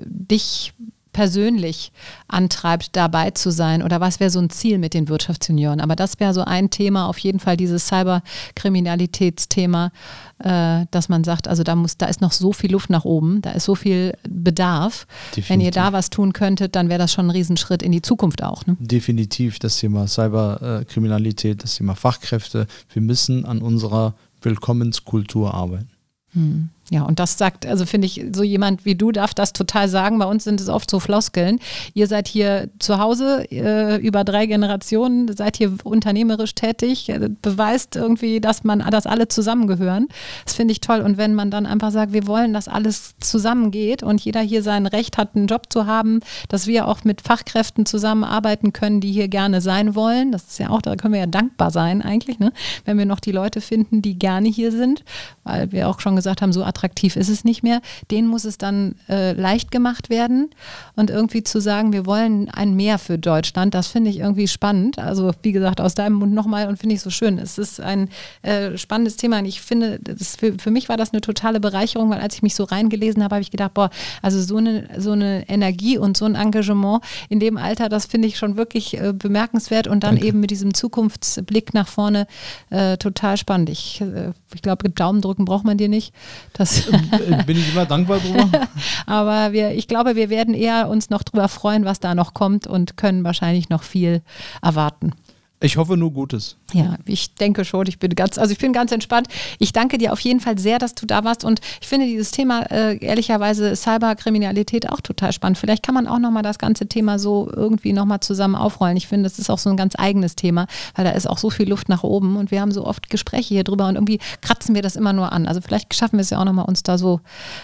dich 0.05 0.75
persönlich 1.17 1.93
antreibt, 2.29 2.95
dabei 2.95 3.31
zu 3.31 3.51
sein? 3.51 3.83
Oder 3.83 4.03
was 4.03 4.21
wäre 4.21 4.29
so 4.29 4.39
ein 4.39 4.51
Ziel 4.51 4.77
mit 4.77 4.93
den 4.93 5.09
Wirtschaftsjunioren? 5.09 5.81
Aber 5.81 5.97
das 5.97 6.21
wäre 6.21 6.35
so 6.35 6.43
ein 6.43 6.69
Thema, 6.69 7.09
auf 7.09 7.17
jeden 7.17 7.41
Fall 7.41 7.57
dieses 7.57 7.87
Cyberkriminalitätsthema, 7.87 9.93
äh, 10.41 10.85
dass 10.91 11.09
man 11.09 11.25
sagt, 11.25 11.49
also 11.49 11.63
da 11.63 11.75
muss, 11.75 11.97
da 11.97 12.05
ist 12.05 12.21
noch 12.21 12.33
so 12.33 12.53
viel 12.53 12.71
Luft 12.71 12.91
nach 12.91 13.07
oben, 13.07 13.41
da 13.41 13.53
ist 13.53 13.65
so 13.65 13.75
viel 13.75 14.13
Bedarf. 14.29 15.07
Definitiv. 15.31 15.49
Wenn 15.49 15.63
ihr 15.63 15.71
da 15.71 15.95
was 15.95 16.11
tun 16.11 16.35
könntet, 16.35 16.77
dann 16.77 16.91
wäre 16.91 16.99
das 16.99 17.15
schon 17.15 17.29
ein 17.29 17.31
Riesenschritt 17.31 17.83
in 17.83 17.93
die 17.93 18.03
Zukunft 18.03 18.43
auch. 18.43 18.67
Ne? 18.67 18.77
Definitiv 18.79 19.59
das 19.59 19.79
Thema 19.79 20.09
Cyberkriminalität, 20.09 21.63
das 21.63 21.77
Thema 21.77 21.95
Fachkräfte. 21.95 22.67
Wir 22.93 23.01
müssen 23.01 23.47
an 23.47 23.63
unserer 23.63 24.13
Willkommenskultur 24.43 25.55
arbeiten. 25.55 25.89
Hm. 26.35 26.69
Ja, 26.91 27.03
und 27.03 27.19
das 27.19 27.37
sagt, 27.37 27.67
also 27.67 27.85
finde 27.85 28.07
ich, 28.07 28.25
so 28.33 28.45
jemand 28.45 28.85
wie 28.85 28.95
du 28.95 29.11
darf 29.11 29.35
das 29.35 29.53
total 29.53 29.89
sagen. 29.89 30.19
Bei 30.21 30.27
uns 30.27 30.45
sind 30.45 30.61
es 30.61 30.69
oft 30.69 30.89
so 30.89 31.01
Floskeln. 31.01 31.59
Ihr 31.95 32.07
seid 32.07 32.29
hier 32.29 32.69
zu 32.79 32.99
Hause 32.99 33.45
äh, 33.51 33.97
über 33.97 34.23
drei 34.23 34.47
Generationen, 34.47 35.35
seid 35.35 35.57
hier 35.57 35.73
unternehmerisch 35.83 36.55
tätig, 36.55 37.09
äh, 37.09 37.29
beweist 37.43 37.97
irgendwie, 37.97 38.41
dass 38.41 38.63
man, 38.63 38.79
dass 38.91 39.07
alle 39.07 39.27
zusammengehören. 39.27 40.07
Das 40.45 40.55
finde 40.55 40.73
ich 40.73 40.81
toll. 40.81 41.01
Und 41.01 41.19
wenn 41.19 41.35
man 41.35 41.51
dann 41.51 41.67
einfach 41.67 41.91
sagt, 41.91 42.13
wir 42.13 42.29
wollen, 42.29 42.53
dass 42.53 42.69
alles 42.69 43.15
zusammengeht 43.19 44.05
und 44.05 44.21
jeder 44.21 44.41
hier 44.41 44.63
sein 44.63 44.87
Recht 44.87 45.19
hat, 45.19 45.35
einen 45.35 45.49
Job 45.49 45.65
zu 45.71 45.87
haben, 45.87 46.21
dass 46.49 46.69
wir 46.69 46.87
auch 46.87 47.03
mit 47.03 47.21
Fachkräften 47.21 47.85
zusammenarbeiten 47.85 48.73
können, 48.73 49.01
die 49.01 49.11
hier 49.11 49.27
gerne 49.27 49.61
sein 49.61 49.97
wollen. 49.97 50.31
Das 50.31 50.45
ist 50.45 50.59
ja 50.61 50.71
auch, 50.71 50.83
da 50.83 50.95
können 50.95 51.15
wir 51.15 51.21
ja 51.21 51.27
dankbar 51.27 51.73
sein 51.73 52.01
eigentlich, 52.01 52.39
ne? 52.39 52.53
wenn 52.85 52.97
wir 52.97 53.07
noch 53.07 53.21
die 53.21 53.33
Leute 53.33 53.61
finden, 53.61 54.03
die 54.03 54.17
gerne 54.17 54.49
hier 54.49 54.71
sind, 54.71 55.05
weil 55.43 55.73
wir 55.73 55.89
auch 55.89 55.99
schon 55.99 56.15
gesagt 56.15 56.43
haben, 56.43 56.53
so 56.53 56.63
attraktiv 56.77 57.17
ist 57.17 57.29
es 57.29 57.45
nicht 57.45 57.63
mehr. 57.63 57.81
Denen 58.11 58.29
muss 58.29 58.45
es 58.45 58.59
dann 58.59 58.97
äh, 59.09 59.33
leicht 59.33 59.71
gemacht 59.71 60.11
werden 60.11 60.51
und 60.95 61.11
irgendwie 61.11 61.43
zu 61.43 61.61
sagen, 61.61 61.93
wir 61.93 62.07
wollen 62.07 62.51
ein 62.51 62.75
Mehr 62.75 62.99
für 62.99 63.19
Deutschland, 63.19 63.75
das 63.75 63.89
finde 63.89 64.11
ich 64.11 64.19
irgendwie 64.19 64.49
spannend. 64.49 64.99
Also 64.99 65.33
wie 65.43 65.53
gesagt, 65.53 65.81
aus 65.81 65.95
deinem 65.95 66.15
Mund 66.15 66.35
nochmal 66.35 66.69
und 66.69 66.79
finde 66.79 66.95
ich 66.95 67.01
so 67.01 67.11
schön. 67.11 67.39
Es 67.39 67.59
ist 67.59 67.81
ein 67.81 68.11
äh, 68.43 68.77
spannendes 68.77 69.17
Thema 69.17 69.39
und 69.39 69.47
ich 69.47 69.61
finde, 69.61 70.01
für, 70.39 70.55
für 70.59 70.71
mich 70.71 70.89
war 70.89 70.97
das 70.97 71.13
eine 71.13 71.21
totale 71.21 71.61
Bereicherung, 71.61 72.11
weil 72.11 72.21
als 72.21 72.35
ich 72.35 72.43
mich 72.43 72.55
so 72.55 72.65
reingelesen 72.65 73.23
habe, 73.23 73.37
habe 73.37 73.43
ich 73.43 73.51
gedacht, 73.51 73.75
boah, 73.75 73.91
also 74.23 74.41
so 74.41 74.57
eine, 74.57 74.89
so 74.99 75.13
eine 75.13 75.49
Energie 75.49 75.99
und 75.99 76.17
so 76.17 76.27
ein 76.27 76.35
Engagement 76.35 77.03
in 77.29 77.41
dem 77.41 77.57
Alter, 77.57 77.89
das 77.89 78.07
finde 78.07 78.29
ich 78.29 78.37
schon 78.37 78.57
wirklich 78.57 79.01
äh, 79.01 79.13
bemerkenswert 79.13 79.89
und 79.89 80.05
dann 80.05 80.17
Danke. 80.17 80.29
eben 80.29 80.41
mit 80.41 80.51
diesem 80.51 80.75
Zukunftsblick 80.75 81.75
nach 81.75 81.89
vorne 81.89 82.27
äh, 82.71 82.97
total 82.99 83.37
spannend. 83.37 83.71
Ich, 83.71 84.01
äh, 84.01 84.33
ich 84.55 84.63
glaube, 84.63 84.91
Daumen 84.91 85.21
drücken 85.21 85.45
braucht 85.45 85.65
man 85.65 85.79
dir 85.79 85.89
nicht. 85.89 86.13
Das 86.53 86.66
das 86.67 86.89
äh, 86.89 87.43
Bin 87.45 87.57
ich 87.57 87.71
immer 87.73 87.87
dankbar 87.87 88.19
drüber. 88.19 88.49
Aber 89.07 89.53
wir, 89.53 89.73
ich 89.73 89.89
glaube, 89.89 90.17
wir 90.17 90.31
werden 90.31 90.55
eher 90.55 90.89
uns 90.89 91.11
noch 91.11 91.23
drüber 91.23 91.49
freuen, 91.49 91.85
was 91.85 92.01
da 92.01 92.15
noch 92.15 92.35
kommt 92.35 92.67
und 92.67 92.97
können 92.97 93.25
wahrscheinlich 93.25 93.69
noch 93.69 93.83
viel 93.83 94.23
erwarten. 94.63 95.13
Ich 95.61 95.79
hoffe 95.79 95.97
nur 95.97 96.13
Gutes. 96.13 96.57
Ja, 96.75 96.97
ich 97.07 97.35
denke 97.35 97.65
schon. 97.65 97.87
Ich 97.87 97.99
bin 97.99 98.15
ganz, 98.15 98.37
also 98.37 98.53
ich 98.53 98.59
bin 98.59 98.75
ganz 98.75 98.93
entspannt. 98.93 99.29
Ich 99.59 99.73
danke 99.73 99.97
dir 99.97 100.13
auf 100.13 100.21
jeden 100.21 100.41
Fall 100.41 100.59
sehr, 100.59 100.79
dass 100.79 100.95
du 100.95 101.07
da 101.07 101.25
warst. 101.25 101.45
Und 101.45 101.61
ich 101.81 101.89
finde 101.89 102.07
dieses 102.07 102.31
Thema 102.31 102.71
äh, 102.71 102.99
ehrlicherweise 102.99 103.75
Cyberkriminalität 103.75 104.91
auch 104.91 105.01
total 105.01 105.33
spannend. 105.33 105.57
Vielleicht 105.57 105.83
kann 105.83 105.95
man 105.95 106.07
auch 106.07 106.19
nochmal 106.19 106.43
das 106.43 106.59
ganze 106.59 106.87
Thema 106.87 107.19
so 107.19 107.51
irgendwie 107.55 107.95
nochmal 107.95 108.21
zusammen 108.21 108.55
aufrollen. 108.55 108.99
Ich 108.99 109.07
finde, 109.07 109.23
das 109.23 109.39
ist 109.39 109.49
auch 109.49 109.59
so 109.59 109.71
ein 109.71 109.79
ganz 109.79 109.95
eigenes 109.97 110.37
Thema, 110.37 110.67
weil 110.95 111.07
da 111.07 111.13
ist 111.13 111.29
auch 111.29 111.39
so 111.39 111.49
viel 111.49 111.69
Luft 111.69 111.89
nach 111.89 112.03
oben 112.03 112.37
und 112.37 112.51
wir 112.51 112.61
haben 112.61 112.73
so 112.73 112.85
oft 112.85 113.09
Gespräche 113.09 113.55
hier 113.55 113.65
drüber 113.65 113.89
und 113.89 113.95
irgendwie 113.95 114.19
kratzen 114.43 114.75
wir 114.75 114.83
das 114.83 114.95
immer 114.95 115.15
nur 115.15 115.33
an. 115.33 115.47
Also 115.47 115.63
vielleicht 115.63 115.95
schaffen 115.95 116.19
wir 116.19 116.23
es 116.23 116.31
ja 116.31 116.39
auch 116.39 116.45
nochmal, 116.45 116.67
uns 116.67 116.83
da 116.83 116.99
so 116.99 117.21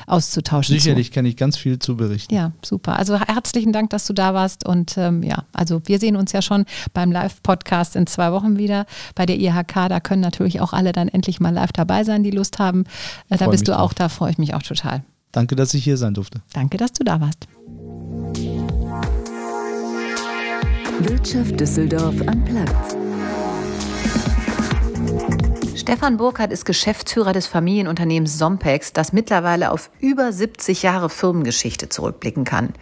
auszutauschen. 0.06 0.74
Sicherlich 0.74 1.08
zu. 1.08 1.14
kann 1.14 1.26
ich 1.26 1.36
ganz 1.36 1.58
viel 1.58 1.78
zu 1.78 1.96
berichten. 1.96 2.34
Ja, 2.34 2.52
super. 2.64 2.98
Also 2.98 3.20
herzlichen 3.20 3.72
Dank, 3.72 3.90
dass 3.90 4.06
du 4.06 4.14
da 4.14 4.32
warst. 4.32 4.66
Und 4.66 4.96
ähm, 4.96 5.22
ja, 5.22 5.44
also 5.52 5.82
wir 5.84 5.98
sehen 5.98 6.16
uns 6.16 6.32
ja 6.32 6.40
schon 6.40 6.64
beim 6.94 7.12
Live-Podcast 7.12 7.81
Podcast 7.82 7.96
in 7.96 8.06
zwei 8.06 8.32
Wochen 8.32 8.58
wieder 8.58 8.86
bei 9.14 9.26
der 9.26 9.38
IHK. 9.38 9.88
Da 9.88 10.00
können 10.00 10.22
natürlich 10.22 10.60
auch 10.60 10.72
alle 10.72 10.92
dann 10.92 11.08
endlich 11.08 11.40
mal 11.40 11.50
live 11.52 11.72
dabei 11.72 12.04
sein, 12.04 12.22
die 12.22 12.30
Lust 12.30 12.58
haben. 12.58 12.84
Äh, 13.28 13.38
da 13.38 13.48
bist 13.48 13.66
du 13.66 13.72
auch, 13.72 13.92
drauf. 13.92 13.94
da 13.94 14.08
freue 14.08 14.30
ich 14.30 14.38
mich 14.38 14.54
auch 14.54 14.62
total. 14.62 15.02
Danke, 15.32 15.56
dass 15.56 15.74
ich 15.74 15.82
hier 15.82 15.96
sein 15.96 16.14
durfte. 16.14 16.42
Danke, 16.52 16.76
dass 16.76 16.92
du 16.92 17.04
da 17.04 17.20
warst. 17.20 17.48
Wirtschaft 21.00 21.58
Düsseldorf 21.58 22.14
am 22.26 22.44
Platz. 22.44 22.96
Stefan 25.74 26.16
Burkhardt 26.16 26.52
ist 26.52 26.64
Geschäftsführer 26.64 27.32
des 27.32 27.48
Familienunternehmens 27.48 28.38
Sompex, 28.38 28.92
das 28.92 29.12
mittlerweile 29.12 29.72
auf 29.72 29.90
über 29.98 30.32
70 30.32 30.82
Jahre 30.82 31.10
Firmengeschichte 31.10 31.88
zurückblicken 31.88 32.44
kann. 32.44 32.74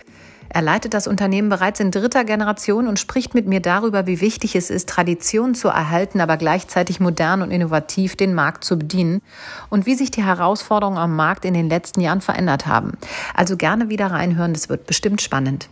Er 0.53 0.63
leitet 0.63 0.95
das 0.95 1.07
Unternehmen 1.07 1.49
bereits 1.49 1.79
in 1.79 1.93
dritter 1.93 2.25
Generation 2.25 2.89
und 2.89 2.99
spricht 2.99 3.35
mit 3.35 3.47
mir 3.47 3.61
darüber, 3.61 4.09
wie 4.09 4.21
wichtig 4.21 4.57
es 4.57 4.69
ist, 4.69 4.89
Tradition 4.89 5.55
zu 5.55 5.69
erhalten, 5.69 6.21
aber 6.21 6.37
gleichzeitig 6.37 6.99
modern 6.99 7.43
und 7.43 7.53
innovativ 7.53 8.17
den 8.17 8.35
Markt 8.35 8.65
zu 8.65 8.77
bedienen 8.77 9.23
und 9.69 9.87
wie 9.87 9.95
sich 9.95 10.11
die 10.11 10.25
Herausforderungen 10.25 10.99
am 10.99 11.15
Markt 11.15 11.45
in 11.45 11.55
den 11.55 11.69
letzten 11.69 12.01
Jahren 12.01 12.21
verändert 12.21 12.67
haben. 12.67 12.99
Also 13.33 13.57
gerne 13.57 13.89
wieder 13.89 14.09
reinhören, 14.09 14.53
das 14.53 14.69
wird 14.69 14.87
bestimmt 14.87 15.23
spannend. 15.23 15.69